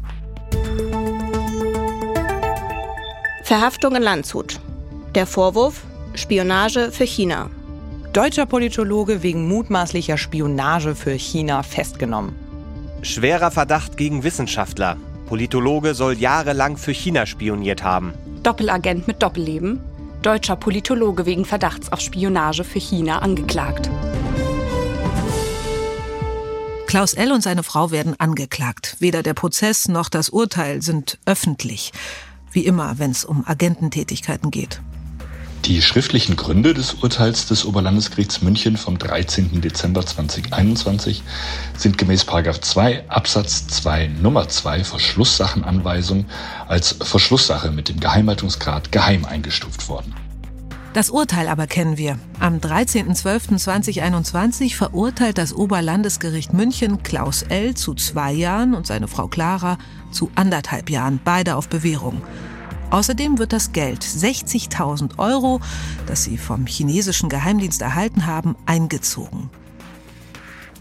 Verhaftung 3.43 3.97
in 3.97 4.03
Landshut. 4.03 4.61
Der 5.15 5.27
Vorwurf 5.27 5.83
Spionage 6.15 6.93
für 6.93 7.05
China. 7.05 7.51
Deutscher 8.13 8.45
Politologe 8.45 9.23
wegen 9.23 9.47
mutmaßlicher 9.47 10.19
Spionage 10.19 10.97
für 10.97 11.13
China 11.13 11.63
festgenommen. 11.63 12.35
Schwerer 13.03 13.53
Verdacht 13.53 13.97
gegen 13.97 14.25
Wissenschaftler. 14.25 14.97
Politologe 15.27 15.95
soll 15.95 16.15
jahrelang 16.19 16.77
für 16.77 16.91
China 16.91 17.25
spioniert 17.25 17.85
haben. 17.85 18.13
Doppelagent 18.43 19.07
mit 19.07 19.23
Doppelleben. 19.23 19.79
Deutscher 20.23 20.57
Politologe 20.57 21.25
wegen 21.25 21.45
Verdachts 21.45 21.93
auf 21.93 22.01
Spionage 22.01 22.65
für 22.65 22.81
China 22.81 23.21
angeklagt. 23.21 23.89
Klaus 26.89 27.15
L. 27.15 27.31
und 27.31 27.45
seine 27.45 27.63
Frau 27.63 27.93
werden 27.93 28.19
angeklagt. 28.19 28.97
Weder 28.99 29.23
der 29.23 29.35
Prozess 29.35 29.87
noch 29.87 30.09
das 30.09 30.31
Urteil 30.31 30.83
sind 30.83 31.21
öffentlich. 31.27 31.93
Wie 32.51 32.67
immer, 32.67 32.99
wenn 32.99 33.13
es 33.13 33.25
um 33.25 33.47
Agententätigkeiten 33.47 34.51
geht. 34.51 34.83
Die 35.65 35.83
schriftlichen 35.83 36.37
Gründe 36.37 36.73
des 36.73 36.95
Urteils 36.95 37.47
des 37.47 37.67
Oberlandesgerichts 37.67 38.41
München 38.41 38.79
vom 38.79 38.99
13. 38.99 39.61
Dezember 39.61 40.05
2021 40.05 41.23
sind 41.77 41.99
gemäß 41.99 42.25
2 42.25 43.05
Absatz 43.09 43.67
2 43.69 44.09
Nummer 44.21 44.49
2 44.49 44.85
Verschlusssachenanweisung 44.85 46.25
als 46.67 46.97
Verschlusssache 47.03 47.71
mit 47.71 47.91
dem 47.91 48.01
Geheimhaltungsgrad 48.01 48.91
geheim 48.91 49.27
eingestuft 49.27 49.89
worden. 49.89 50.15
Das 50.95 51.11
Urteil 51.11 51.47
aber 51.47 51.69
kennen 51.69 51.99
wir. 51.99 52.19
Am 52.41 52.57
13.12.2021 52.57 54.75
verurteilt 54.75 55.39
das 55.39 55.53
Oberlandesgericht 55.53 56.53
München 56.53 57.05
Klaus 57.05 57.43
L. 57.43 57.75
zu 57.75 57.95
zwei 57.95 58.33
Jahren 58.33 58.75
und 58.75 58.89
seine 58.89 59.09
Frau 59.09 59.29
Clara 59.29 59.79
zu 60.11 60.33
anderthalb 60.35 60.91
Jahren, 60.91 61.21
beide 61.23 61.55
auf 61.55 61.69
Bewährung. 61.69 62.23
Außerdem 62.91 63.39
wird 63.39 63.53
das 63.53 63.73
Geld, 63.73 64.03
60.000 64.03 65.19
Euro, 65.19 65.61
das 66.07 66.25
sie 66.25 66.37
vom 66.37 66.67
chinesischen 66.67 67.29
Geheimdienst 67.29 67.81
erhalten 67.81 68.27
haben, 68.27 68.57
eingezogen. 68.67 69.49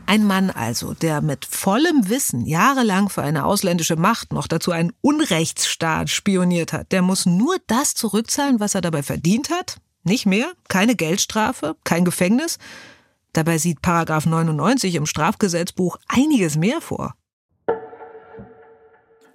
Ein 0.08 0.26
Mann 0.26 0.50
also, 0.50 0.96
der 0.96 1.22
mit 1.22 1.46
vollem 1.46 2.10
Wissen 2.10 2.48
jahrelang 2.48 3.10
für 3.10 3.22
eine 3.22 3.46
ausländische 3.46 3.96
Macht, 3.96 4.34
noch 4.34 4.48
dazu 4.48 4.72
einen 4.72 4.92
Unrechtsstaat 5.02 6.10
spioniert 6.10 6.74
hat, 6.74 6.92
der 6.92 7.04
muss 7.04 7.28
nur 7.28 7.58
das 7.68 7.94
zurückzahlen, 7.94 8.60
was 8.60 8.74
er 8.74 8.82
dabei 8.82 9.04
verdient 9.04 9.52
hat? 9.52 9.78
Nicht 10.04 10.26
mehr? 10.26 10.52
Keine 10.68 10.96
Geldstrafe? 10.96 11.76
Kein 11.84 12.06
Gefängnis? 12.06 12.58
Dabei 13.34 13.60
sieht 13.60 13.84
Paragraph 13.84 14.26
99 14.26 14.96
im 14.96 15.06
Strafgesetzbuch 15.06 15.98
einiges 16.08 16.58
mehr 16.58 16.82
vor. 16.82 17.14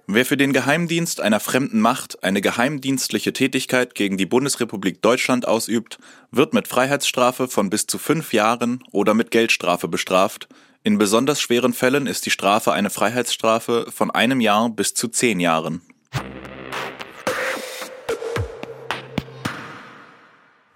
Wer 0.07 0.23
für 0.23 0.37
den 0.37 0.53
Geheimdienst 0.53 1.19
einer 1.19 1.39
fremden 1.39 1.79
Macht 1.79 2.23
eine 2.23 2.39
geheimdienstliche 2.39 3.33
Tätigkeit 3.33 3.95
gegen 3.95 4.17
die 4.17 4.27
Bundesrepublik 4.27 5.01
Deutschland 5.01 5.47
ausübt, 5.47 5.97
wird 6.29 6.53
mit 6.53 6.67
Freiheitsstrafe 6.67 7.47
von 7.47 7.71
bis 7.71 7.87
zu 7.87 7.97
fünf 7.97 8.31
Jahren 8.31 8.83
oder 8.91 9.15
mit 9.15 9.31
Geldstrafe 9.31 9.87
bestraft. 9.87 10.47
In 10.83 10.99
besonders 10.99 11.41
schweren 11.41 11.73
Fällen 11.73 12.05
ist 12.05 12.27
die 12.27 12.29
Strafe 12.29 12.71
eine 12.71 12.91
Freiheitsstrafe 12.91 13.87
von 13.91 14.11
einem 14.11 14.41
Jahr 14.41 14.69
bis 14.69 14.93
zu 14.93 15.07
zehn 15.07 15.39
Jahren. 15.39 15.81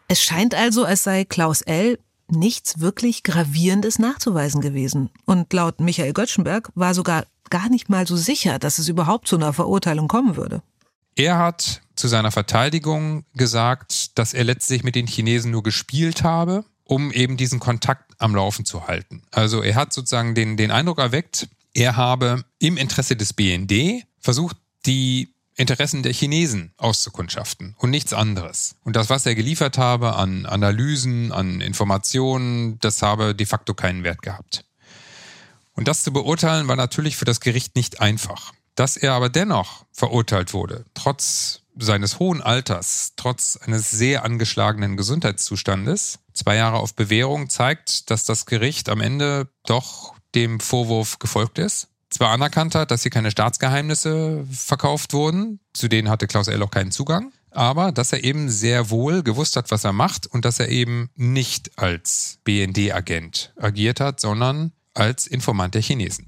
Es 0.08 0.24
scheint 0.24 0.56
also, 0.56 0.86
als 0.86 1.04
sei 1.04 1.24
Klaus 1.24 1.62
L. 1.62 2.00
nichts 2.32 2.80
wirklich 2.80 3.22
Gravierendes 3.22 4.00
nachzuweisen 4.00 4.60
gewesen. 4.60 5.12
Und 5.26 5.54
laut 5.54 5.82
Michael 5.82 6.14
Göttschenberg 6.14 6.72
war 6.74 6.96
sogar 6.96 7.26
gar 7.50 7.70
nicht 7.70 7.90
mal 7.90 8.08
so 8.08 8.16
sicher, 8.16 8.60
dass 8.60 8.80
es 8.80 8.88
überhaupt 8.88 9.28
zu 9.28 9.36
einer 9.36 9.54
Verurteilung 9.54 10.08
kommen 10.08 10.36
würde. 10.36 10.62
Er 11.16 11.38
hat 11.38 11.82
zu 11.96 12.08
seiner 12.08 12.32
Verteidigung 12.32 13.26
gesagt, 13.34 14.18
dass 14.18 14.34
er 14.34 14.44
letztlich 14.44 14.84
mit 14.84 14.96
den 14.96 15.08
Chinesen 15.08 15.52
nur 15.52 15.64
gespielt 15.64 16.24
habe, 16.24 16.64
um 16.86 17.12
eben 17.12 17.38
diesen 17.38 17.60
Kontakt 17.60 18.14
am 18.20 18.36
Laufen 18.36 18.66
zu 18.66 18.88
halten. 18.88 19.24
Also 19.32 19.62
er 19.62 19.76
hat 19.76 19.94
sozusagen 19.94 20.34
den, 20.34 20.58
den 20.58 20.72
Eindruck 20.72 21.00
erweckt, 21.00 21.50
er 21.74 21.98
habe 21.98 22.44
im 22.58 22.78
Interesse 22.78 23.16
des 23.16 23.34
BND 23.34 24.04
versucht, 24.20 24.58
die 24.86 25.30
Interessen 25.56 26.04
der 26.04 26.14
Chinesen 26.14 26.72
auszukundschaften 26.78 27.76
und 27.78 27.90
nichts 27.90 28.14
anderes. 28.14 28.76
Und 28.86 28.96
das, 28.96 29.10
was 29.10 29.26
er 29.26 29.36
geliefert 29.36 29.78
habe 29.78 30.16
an 30.16 30.46
Analysen, 30.46 31.34
an 31.34 31.60
Informationen, 31.60 32.80
das 32.80 33.02
habe 33.02 33.36
de 33.36 33.46
facto 33.46 33.74
keinen 33.74 34.06
Wert 34.06 34.22
gehabt. 34.22 34.64
Und 35.80 35.88
das 35.88 36.04
zu 36.04 36.12
beurteilen 36.12 36.68
war 36.68 36.76
natürlich 36.76 37.16
für 37.16 37.24
das 37.24 37.40
Gericht 37.40 37.78
nicht 37.78 38.02
einfach. 38.02 38.52
Dass 38.76 38.98
er 38.98 39.14
aber 39.14 39.30
dennoch 39.30 39.86
verurteilt 39.94 40.54
wurde, 40.54 40.84
trotz 40.94 41.62
seines 41.78 42.20
hohen 42.20 42.42
Alters, 42.42 43.14
trotz 43.16 43.56
eines 43.56 43.90
sehr 43.90 44.26
angeschlagenen 44.26 44.98
Gesundheitszustandes, 44.98 46.20
zwei 46.34 46.58
Jahre 46.58 46.80
auf 46.80 46.96
Bewährung, 46.96 47.50
zeigt, 47.50 48.12
dass 48.12 48.26
das 48.26 48.46
Gericht 48.46 48.90
am 48.90 49.00
Ende 49.00 49.48
doch 49.66 50.16
dem 50.36 50.60
Vorwurf 50.60 51.18
gefolgt 51.18 51.60
ist. 51.60 51.88
Zwar 52.10 52.32
anerkannt 52.32 52.76
hat, 52.76 52.92
dass 52.92 53.04
hier 53.04 53.12
keine 53.12 53.32
Staatsgeheimnisse 53.32 54.46
verkauft 54.52 55.14
wurden, 55.14 55.62
zu 55.72 55.88
denen 55.88 56.10
hatte 56.10 56.28
Klaus 56.28 56.50
L. 56.50 56.62
auch 56.62 56.72
keinen 56.72 56.92
Zugang, 56.92 57.32
aber 57.52 57.94
dass 57.94 58.12
er 58.12 58.26
eben 58.26 58.50
sehr 58.50 58.90
wohl 58.90 59.24
gewusst 59.24 59.56
hat, 59.56 59.72
was 59.72 59.86
er 59.86 59.94
macht 59.94 60.28
und 60.28 60.44
dass 60.44 60.60
er 60.60 60.68
eben 60.68 61.10
nicht 61.16 61.80
als 61.80 62.40
BND-Agent 62.44 63.54
agiert 63.56 64.02
hat, 64.02 64.20
sondern 64.20 64.74
als 65.00 65.28
Informant 65.28 65.76
der 65.76 65.82
Chinesen. 65.82 66.28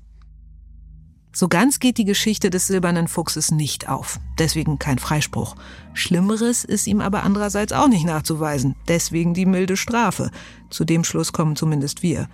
So 1.33 1.47
ganz 1.47 1.79
geht 1.79 1.97
die 1.97 2.05
Geschichte 2.05 2.49
des 2.49 2.67
silbernen 2.67 3.07
Fuchses 3.07 3.51
nicht 3.51 3.87
auf. 3.87 4.19
Deswegen 4.37 4.79
kein 4.79 4.99
Freispruch. 4.99 5.55
Schlimmeres 5.93 6.65
ist 6.65 6.87
ihm 6.87 6.99
aber 6.99 7.23
andererseits 7.23 7.71
auch 7.71 7.87
nicht 7.87 8.05
nachzuweisen. 8.05 8.75
Deswegen 8.89 9.33
die 9.33 9.45
milde 9.45 9.77
Strafe. 9.77 10.29
Zu 10.69 10.83
dem 10.83 11.05
Schluss 11.05 11.31
kommen 11.31 11.55
zumindest 11.55 12.03
wir. 12.03 12.27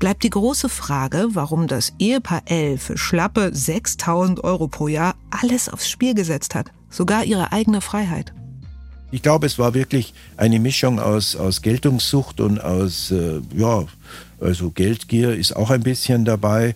Bleibt 0.00 0.24
die 0.24 0.30
große 0.30 0.68
Frage, 0.68 1.28
warum 1.30 1.68
das 1.68 1.92
Ehepaar 2.00 2.42
L 2.46 2.78
für 2.78 2.98
schlappe 2.98 3.50
6000 3.54 4.42
Euro 4.42 4.66
pro 4.66 4.88
Jahr 4.88 5.14
alles 5.30 5.68
aufs 5.68 5.88
Spiel 5.88 6.14
gesetzt 6.14 6.56
hat. 6.56 6.72
Sogar 6.90 7.24
ihre 7.24 7.52
eigene 7.52 7.80
Freiheit. 7.80 8.34
Ich 9.12 9.22
glaube, 9.22 9.46
es 9.46 9.60
war 9.60 9.74
wirklich 9.74 10.12
eine 10.36 10.58
Mischung 10.58 10.98
aus, 10.98 11.36
aus 11.36 11.62
Geltungssucht 11.62 12.40
und 12.40 12.60
aus, 12.60 13.12
äh, 13.12 13.40
ja, 13.54 13.84
also 14.44 14.70
Geldgier 14.70 15.34
ist 15.34 15.56
auch 15.56 15.70
ein 15.70 15.82
bisschen 15.82 16.24
dabei. 16.24 16.74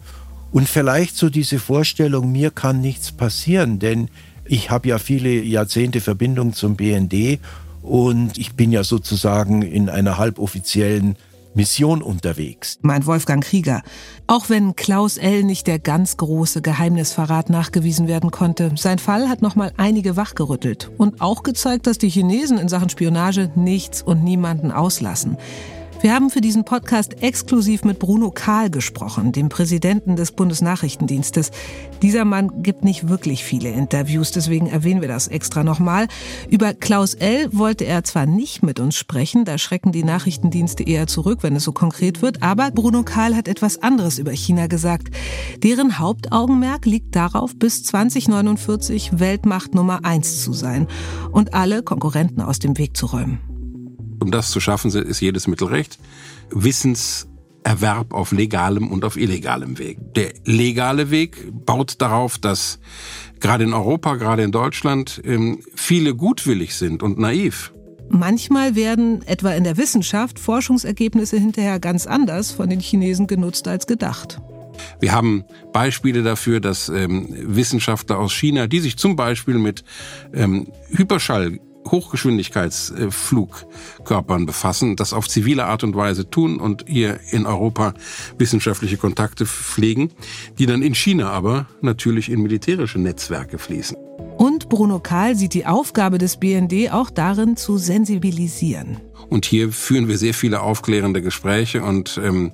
Und 0.51 0.69
vielleicht 0.69 1.17
so 1.17 1.29
diese 1.29 1.59
Vorstellung, 1.59 2.33
mir 2.33 2.51
kann 2.51 2.81
nichts 2.81 3.13
passieren, 3.13 3.79
denn 3.79 4.09
ich 4.45 4.71
habe 4.71 4.89
ja 4.89 4.99
viele 4.99 5.43
Jahrzehnte 5.43 6.01
Verbindung 6.01 6.55
zum 6.55 6.77
BND 6.77 7.39
und 7.83 8.39
ich 8.39 8.55
bin 8.55 8.73
ja 8.73 8.83
sozusagen 8.83 9.63
in 9.63 9.91
einer 9.91 10.17
halboffiziellen 10.17 11.17
Mission 11.55 12.03
unterwegs. 12.03 12.79
Meint 12.83 13.07
Wolfgang 13.07 13.43
Krieger. 13.43 13.83
Auch 14.27 14.49
wenn 14.49 14.77
Klaus 14.77 15.17
L. 15.17 15.43
nicht 15.43 15.67
der 15.67 15.79
ganz 15.79 16.17
große 16.17 16.63
Geheimnisverrat 16.63 17.51
nachgewiesen 17.51 18.07
werden 18.07 18.31
konnte, 18.31 18.73
sein 18.77 18.99
Fall 18.99 19.29
hat 19.29 19.43
nochmal 19.43 19.73
einige 19.77 20.17
wachgerüttelt 20.17 20.91
und 20.99 21.21
auch 21.21 21.43
gezeigt, 21.43 21.87
dass 21.87 21.99
die 21.99 22.11
Chinesen 22.11 22.59
in 22.59 22.69
Sachen 22.69 22.91
Spionage 22.91 23.51
nichts 23.57 24.03
und 24.03 24.23
niemanden 24.23 24.71
auslassen. 24.71 25.37
Wir 26.01 26.15
haben 26.15 26.31
für 26.31 26.41
diesen 26.41 26.65
Podcast 26.65 27.25
exklusiv 27.25 27.83
mit 27.83 27.99
Bruno 27.99 28.31
Kahl 28.31 28.71
gesprochen, 28.71 29.33
dem 29.33 29.49
Präsidenten 29.49 30.15
des 30.15 30.31
Bundesnachrichtendienstes. 30.31 31.51
Dieser 32.03 32.25
Mann 32.25 32.63
gibt 32.63 32.85
nicht 32.85 33.09
wirklich 33.09 33.43
viele 33.43 33.71
Interviews, 33.71 34.31
deswegen 34.31 34.69
erwähnen 34.69 35.01
wir 35.01 35.09
das 35.09 35.27
extra 35.27 35.65
nochmal. 35.65 36.07
Über 36.49 36.73
Klaus 36.73 37.15
L. 37.15 37.49
wollte 37.53 37.85
er 37.85 38.05
zwar 38.05 38.27
nicht 38.27 38.63
mit 38.63 38.79
uns 38.79 38.95
sprechen, 38.95 39.45
da 39.45 39.59
schrecken 39.59 39.91
die 39.91 40.05
Nachrichtendienste 40.05 40.85
eher 40.85 41.09
zurück, 41.09 41.41
wenn 41.43 41.57
es 41.57 41.65
so 41.65 41.73
konkret 41.73 42.23
wird, 42.23 42.45
aber 42.45 42.71
Bruno 42.71 43.03
Kahl 43.03 43.35
hat 43.35 43.49
etwas 43.49 43.83
anderes 43.83 44.21
über 44.21 44.31
China 44.31 44.69
gesagt. 44.69 45.09
Deren 45.65 45.99
Hauptaugenmerk 45.99 46.87
liegt 46.87 47.17
darauf, 47.17 47.57
bis 47.57 47.83
2049 47.83 49.19
Weltmacht 49.19 49.75
Nummer 49.75 50.05
eins 50.05 50.45
zu 50.45 50.53
sein 50.53 50.87
und 51.33 51.55
alle 51.55 51.83
Konkurrenten 51.83 52.41
aus 52.41 52.61
dem 52.61 52.79
Weg 52.79 52.97
zu 52.97 53.07
räumen. 53.07 53.58
Um 54.21 54.31
das 54.31 54.51
zu 54.51 54.61
schaffen, 54.61 54.91
ist 54.91 55.21
jedes 55.21 55.47
Mittel 55.47 55.69
recht. 55.69 55.99
Wissenserwerb 56.51 58.13
auf 58.13 58.33
legalem 58.33 58.91
und 58.91 59.05
auf 59.05 59.17
illegalem 59.17 59.79
Weg. 59.79 59.99
Der 60.15 60.33
legale 60.45 61.11
Weg 61.11 61.53
baut 61.65 62.01
darauf, 62.01 62.39
dass 62.39 62.79
gerade 63.41 63.65
in 63.65 63.73
Europa, 63.73 64.17
gerade 64.17 64.43
in 64.43 64.53
Deutschland 64.53 65.21
ähm, 65.25 65.61
viele 65.75 66.15
gutwillig 66.15 66.75
sind 66.75 67.03
und 67.03 67.19
naiv. 67.19 67.73
Manchmal 68.11 68.75
werden 68.75 69.23
etwa 69.27 69.53
in 69.53 69.65
der 69.65 69.77
Wissenschaft 69.77 70.39
Forschungsergebnisse 70.39 71.37
hinterher 71.37 71.79
ganz 71.79 72.07
anders 72.07 72.51
von 72.53 72.71
den 72.71 72.81
Chinesen 72.81 73.27
genutzt 73.27 73.69
als 73.69 73.87
gedacht. 73.87 74.41
Wir 75.01 75.13
haben 75.13 75.45
Beispiele 75.73 76.23
dafür, 76.23 76.61
dass 76.61 76.89
ähm, 76.89 77.29
Wissenschaftler 77.31 78.19
aus 78.19 78.33
China, 78.33 78.67
die 78.67 78.81
sich 78.81 78.97
zum 78.97 79.17
Beispiel 79.17 79.59
mit 79.59 79.85
ähm, 80.33 80.69
Hyperschall 80.91 81.59
Hochgeschwindigkeitsflugkörpern 81.87 84.47
befassen, 84.47 84.97
das 84.97 85.13
auf 85.13 85.29
zivile 85.29 85.67
Art 85.67 85.85
und 85.85 85.95
Weise 85.97 86.31
tun 86.31 86.61
und 86.61 86.85
hier 86.87 87.21
in 87.31 87.47
Europa 87.47 87.95
wissenschaftliche 88.39 88.97
Kontakte 88.97 89.47
pflegen, 89.47 90.11
die 90.59 90.67
dann 90.67 90.83
in 90.83 90.95
China 90.95 91.31
aber 91.31 91.67
natürlich 91.81 92.31
in 92.31 92.43
militärische 92.43 92.99
Netzwerke 92.99 93.59
fließen. 93.59 93.97
Und 94.37 94.69
Bruno 94.69 95.01
Kahl 95.01 95.35
sieht 95.35 95.55
die 95.55 95.67
Aufgabe 95.67 96.19
des 96.19 96.37
BND 96.37 96.93
auch 96.93 97.11
darin, 97.11 97.57
zu 97.57 97.77
sensibilisieren. 97.77 99.01
Und 99.29 99.47
hier 99.47 99.73
führen 99.73 100.07
wir 100.07 100.17
sehr 100.17 100.35
viele 100.35 100.61
aufklärende 100.61 101.23
Gespräche 101.23 101.83
und 101.83 102.21
ähm, 102.23 102.53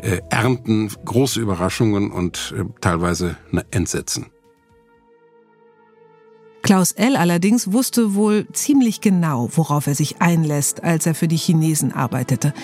äh, 0.00 0.20
ernten 0.30 0.90
große 1.04 1.40
Überraschungen 1.40 2.10
und 2.10 2.52
äh, 2.58 2.64
teilweise 2.80 3.36
Entsetzen. 3.70 4.26
Klaus 6.64 6.92
L. 6.92 7.16
allerdings 7.16 7.72
wusste 7.72 8.14
wohl 8.14 8.48
ziemlich 8.54 9.02
genau, 9.02 9.50
worauf 9.52 9.86
er 9.86 9.94
sich 9.94 10.22
einlässt, 10.22 10.82
als 10.82 11.04
er 11.04 11.14
für 11.14 11.28
die 11.28 11.36
Chinesen 11.36 11.92
arbeitete. 11.92 12.54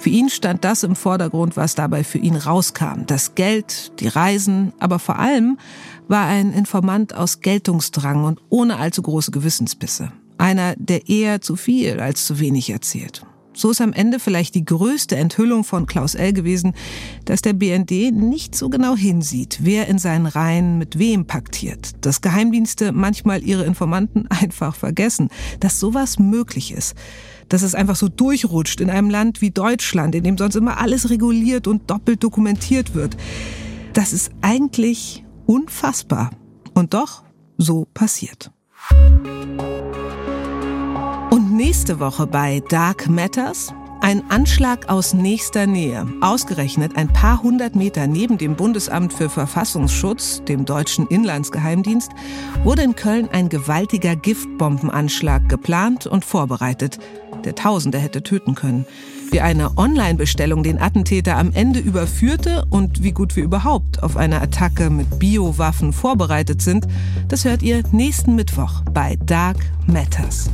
Für 0.00 0.10
ihn 0.10 0.28
stand 0.28 0.64
das 0.64 0.82
im 0.82 0.96
Vordergrund, 0.96 1.56
was 1.56 1.76
dabei 1.76 2.02
für 2.02 2.18
ihn 2.18 2.34
rauskam. 2.34 3.06
Das 3.06 3.36
Geld, 3.36 4.00
die 4.00 4.08
Reisen, 4.08 4.72
aber 4.80 4.98
vor 4.98 5.20
allem 5.20 5.56
war 6.08 6.26
ein 6.26 6.52
Informant 6.52 7.14
aus 7.14 7.42
Geltungsdrang 7.42 8.24
und 8.24 8.40
ohne 8.48 8.76
allzu 8.78 9.02
große 9.02 9.30
Gewissensbisse. 9.30 10.10
Einer, 10.36 10.74
der 10.76 11.08
eher 11.08 11.40
zu 11.40 11.54
viel 11.54 12.00
als 12.00 12.26
zu 12.26 12.40
wenig 12.40 12.70
erzählt. 12.70 13.24
So 13.56 13.70
ist 13.70 13.80
am 13.80 13.92
Ende 13.92 14.18
vielleicht 14.18 14.56
die 14.56 14.64
größte 14.64 15.16
Enthüllung 15.16 15.62
von 15.62 15.86
Klaus 15.86 16.16
L. 16.16 16.32
gewesen, 16.32 16.74
dass 17.24 17.40
der 17.40 17.52
BND 17.52 18.12
nicht 18.12 18.56
so 18.56 18.68
genau 18.68 18.96
hinsieht, 18.96 19.60
wer 19.62 19.86
in 19.86 19.98
seinen 19.98 20.26
Reihen 20.26 20.76
mit 20.76 20.98
wem 20.98 21.26
paktiert, 21.26 21.92
dass 22.04 22.20
Geheimdienste 22.20 22.90
manchmal 22.90 23.44
ihre 23.44 23.64
Informanten 23.64 24.26
einfach 24.28 24.74
vergessen, 24.74 25.28
dass 25.60 25.78
sowas 25.78 26.18
möglich 26.18 26.72
ist, 26.72 26.96
dass 27.48 27.62
es 27.62 27.76
einfach 27.76 27.96
so 27.96 28.08
durchrutscht 28.08 28.80
in 28.80 28.90
einem 28.90 29.08
Land 29.08 29.40
wie 29.40 29.50
Deutschland, 29.50 30.16
in 30.16 30.24
dem 30.24 30.36
sonst 30.36 30.56
immer 30.56 30.78
alles 30.78 31.10
reguliert 31.10 31.68
und 31.68 31.88
doppelt 31.90 32.24
dokumentiert 32.24 32.94
wird. 32.94 33.16
Das 33.92 34.12
ist 34.12 34.32
eigentlich 34.40 35.24
unfassbar. 35.46 36.30
Und 36.74 36.94
doch, 36.94 37.22
so 37.56 37.86
passiert. 37.94 38.50
Und 41.34 41.52
nächste 41.52 41.98
Woche 41.98 42.28
bei 42.28 42.62
Dark 42.68 43.08
Matters 43.08 43.74
ein 44.00 44.22
Anschlag 44.30 44.88
aus 44.88 45.14
nächster 45.14 45.66
Nähe, 45.66 46.06
ausgerechnet 46.20 46.96
ein 46.96 47.08
paar 47.08 47.42
hundert 47.42 47.74
Meter 47.74 48.06
neben 48.06 48.38
dem 48.38 48.54
Bundesamt 48.54 49.12
für 49.12 49.28
Verfassungsschutz, 49.28 50.44
dem 50.44 50.64
deutschen 50.64 51.08
Inlandsgeheimdienst, 51.08 52.12
wurde 52.62 52.82
in 52.82 52.94
Köln 52.94 53.28
ein 53.32 53.48
gewaltiger 53.48 54.14
Giftbombenanschlag 54.14 55.48
geplant 55.48 56.06
und 56.06 56.24
vorbereitet, 56.24 57.00
der 57.44 57.56
Tausende 57.56 57.98
hätte 57.98 58.22
töten 58.22 58.54
können. 58.54 58.86
Wie 59.32 59.40
eine 59.40 59.76
Online-Bestellung 59.76 60.62
den 60.62 60.80
Attentäter 60.80 61.36
am 61.36 61.50
Ende 61.50 61.80
überführte 61.80 62.64
und 62.70 63.02
wie 63.02 63.10
gut 63.10 63.34
wir 63.34 63.42
überhaupt 63.42 64.04
auf 64.04 64.16
eine 64.16 64.40
Attacke 64.40 64.88
mit 64.88 65.18
Biowaffen 65.18 65.92
vorbereitet 65.92 66.62
sind, 66.62 66.86
das 67.26 67.44
hört 67.44 67.64
ihr 67.64 67.82
nächsten 67.90 68.36
Mittwoch 68.36 68.82
bei 68.92 69.18
Dark 69.26 69.56
Matters. 69.88 70.48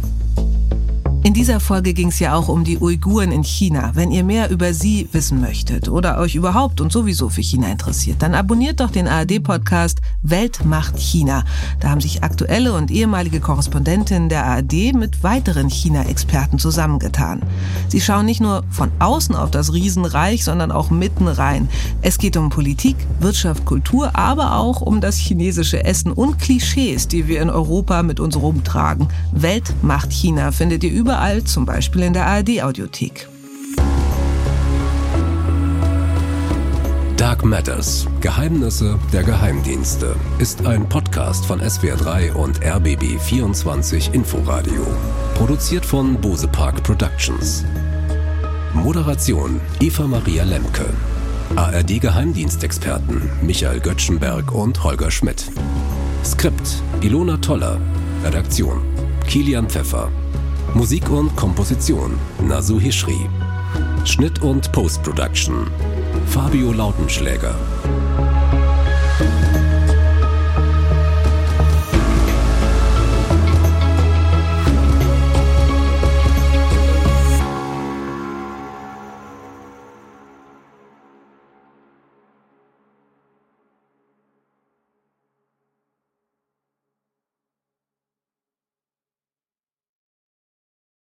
In 1.22 1.34
dieser 1.34 1.60
Folge 1.60 1.92
ging 1.92 2.08
es 2.08 2.18
ja 2.18 2.34
auch 2.34 2.48
um 2.48 2.64
die 2.64 2.78
Uiguren 2.78 3.30
in 3.30 3.44
China. 3.44 3.90
Wenn 3.92 4.10
ihr 4.10 4.24
mehr 4.24 4.48
über 4.48 4.72
sie 4.72 5.06
wissen 5.12 5.38
möchtet 5.38 5.90
oder 5.90 6.16
euch 6.16 6.34
überhaupt 6.34 6.80
und 6.80 6.90
sowieso 6.90 7.28
für 7.28 7.42
China 7.42 7.70
interessiert, 7.70 8.22
dann 8.22 8.34
abonniert 8.34 8.80
doch 8.80 8.90
den 8.90 9.06
ARD-Podcast 9.06 10.00
Welt 10.22 10.64
macht 10.64 10.98
China. 10.98 11.44
Da 11.78 11.90
haben 11.90 12.00
sich 12.00 12.22
aktuelle 12.22 12.72
und 12.72 12.90
ehemalige 12.90 13.38
Korrespondentinnen 13.38 14.30
der 14.30 14.46
ARD 14.46 14.94
mit 14.94 15.22
weiteren 15.22 15.68
China-Experten 15.68 16.58
zusammengetan. 16.58 17.42
Sie 17.88 18.00
schauen 18.00 18.24
nicht 18.24 18.40
nur 18.40 18.64
von 18.70 18.90
außen 18.98 19.34
auf 19.34 19.50
das 19.50 19.74
Riesenreich, 19.74 20.42
sondern 20.42 20.72
auch 20.72 20.88
mitten 20.88 21.28
rein. 21.28 21.68
Es 22.00 22.16
geht 22.16 22.38
um 22.38 22.48
Politik, 22.48 22.96
Wirtschaft, 23.18 23.66
Kultur, 23.66 24.16
aber 24.16 24.56
auch 24.56 24.80
um 24.80 25.02
das 25.02 25.16
chinesische 25.16 25.84
Essen 25.84 26.12
und 26.12 26.38
Klischees, 26.38 27.08
die 27.08 27.28
wir 27.28 27.42
in 27.42 27.50
Europa 27.50 28.02
mit 28.02 28.20
uns 28.20 28.36
rumtragen. 28.36 29.08
Welt 29.32 29.74
macht 29.82 30.12
China 30.12 30.50
findet 30.50 30.82
ihr 30.82 30.90
über 30.90 31.09
überall, 31.10 31.42
zum 31.42 31.66
Beispiel 31.66 32.02
in 32.02 32.12
der 32.12 32.24
ARD-Audiothek. 32.24 33.28
Dark 37.16 37.44
Matters 37.44 38.06
Geheimnisse 38.20 38.96
der 39.12 39.24
Geheimdienste 39.24 40.14
ist 40.38 40.64
ein 40.64 40.88
Podcast 40.88 41.44
von 41.44 41.60
SWR3 41.60 42.32
und 42.32 42.60
RBB24 42.60 44.14
Inforadio. 44.14 44.86
Produziert 45.34 45.84
von 45.84 46.14
Bose 46.20 46.46
Park 46.46 46.80
Productions. 46.84 47.64
Moderation 48.72 49.60
Eva 49.80 50.06
Maria 50.06 50.44
Lemke. 50.44 50.86
ARD 51.56 52.00
Geheimdienstexperten 52.00 53.28
Michael 53.42 53.80
Göttschenberg 53.80 54.52
und 54.52 54.84
Holger 54.84 55.10
Schmidt. 55.10 55.50
Skript 56.24 56.84
Ilona 57.00 57.36
Toller. 57.38 57.80
Redaktion 58.22 58.80
Kilian 59.26 59.68
Pfeffer. 59.68 60.08
Musik 60.74 61.10
und 61.10 61.34
Komposition 61.34 62.18
Nasu 62.46 62.78
Hishri. 62.78 63.28
Schnitt 64.04 64.40
und 64.40 64.70
Post-Production 64.72 65.66
Fabio 66.26 66.72
Lautenschläger. 66.72 67.54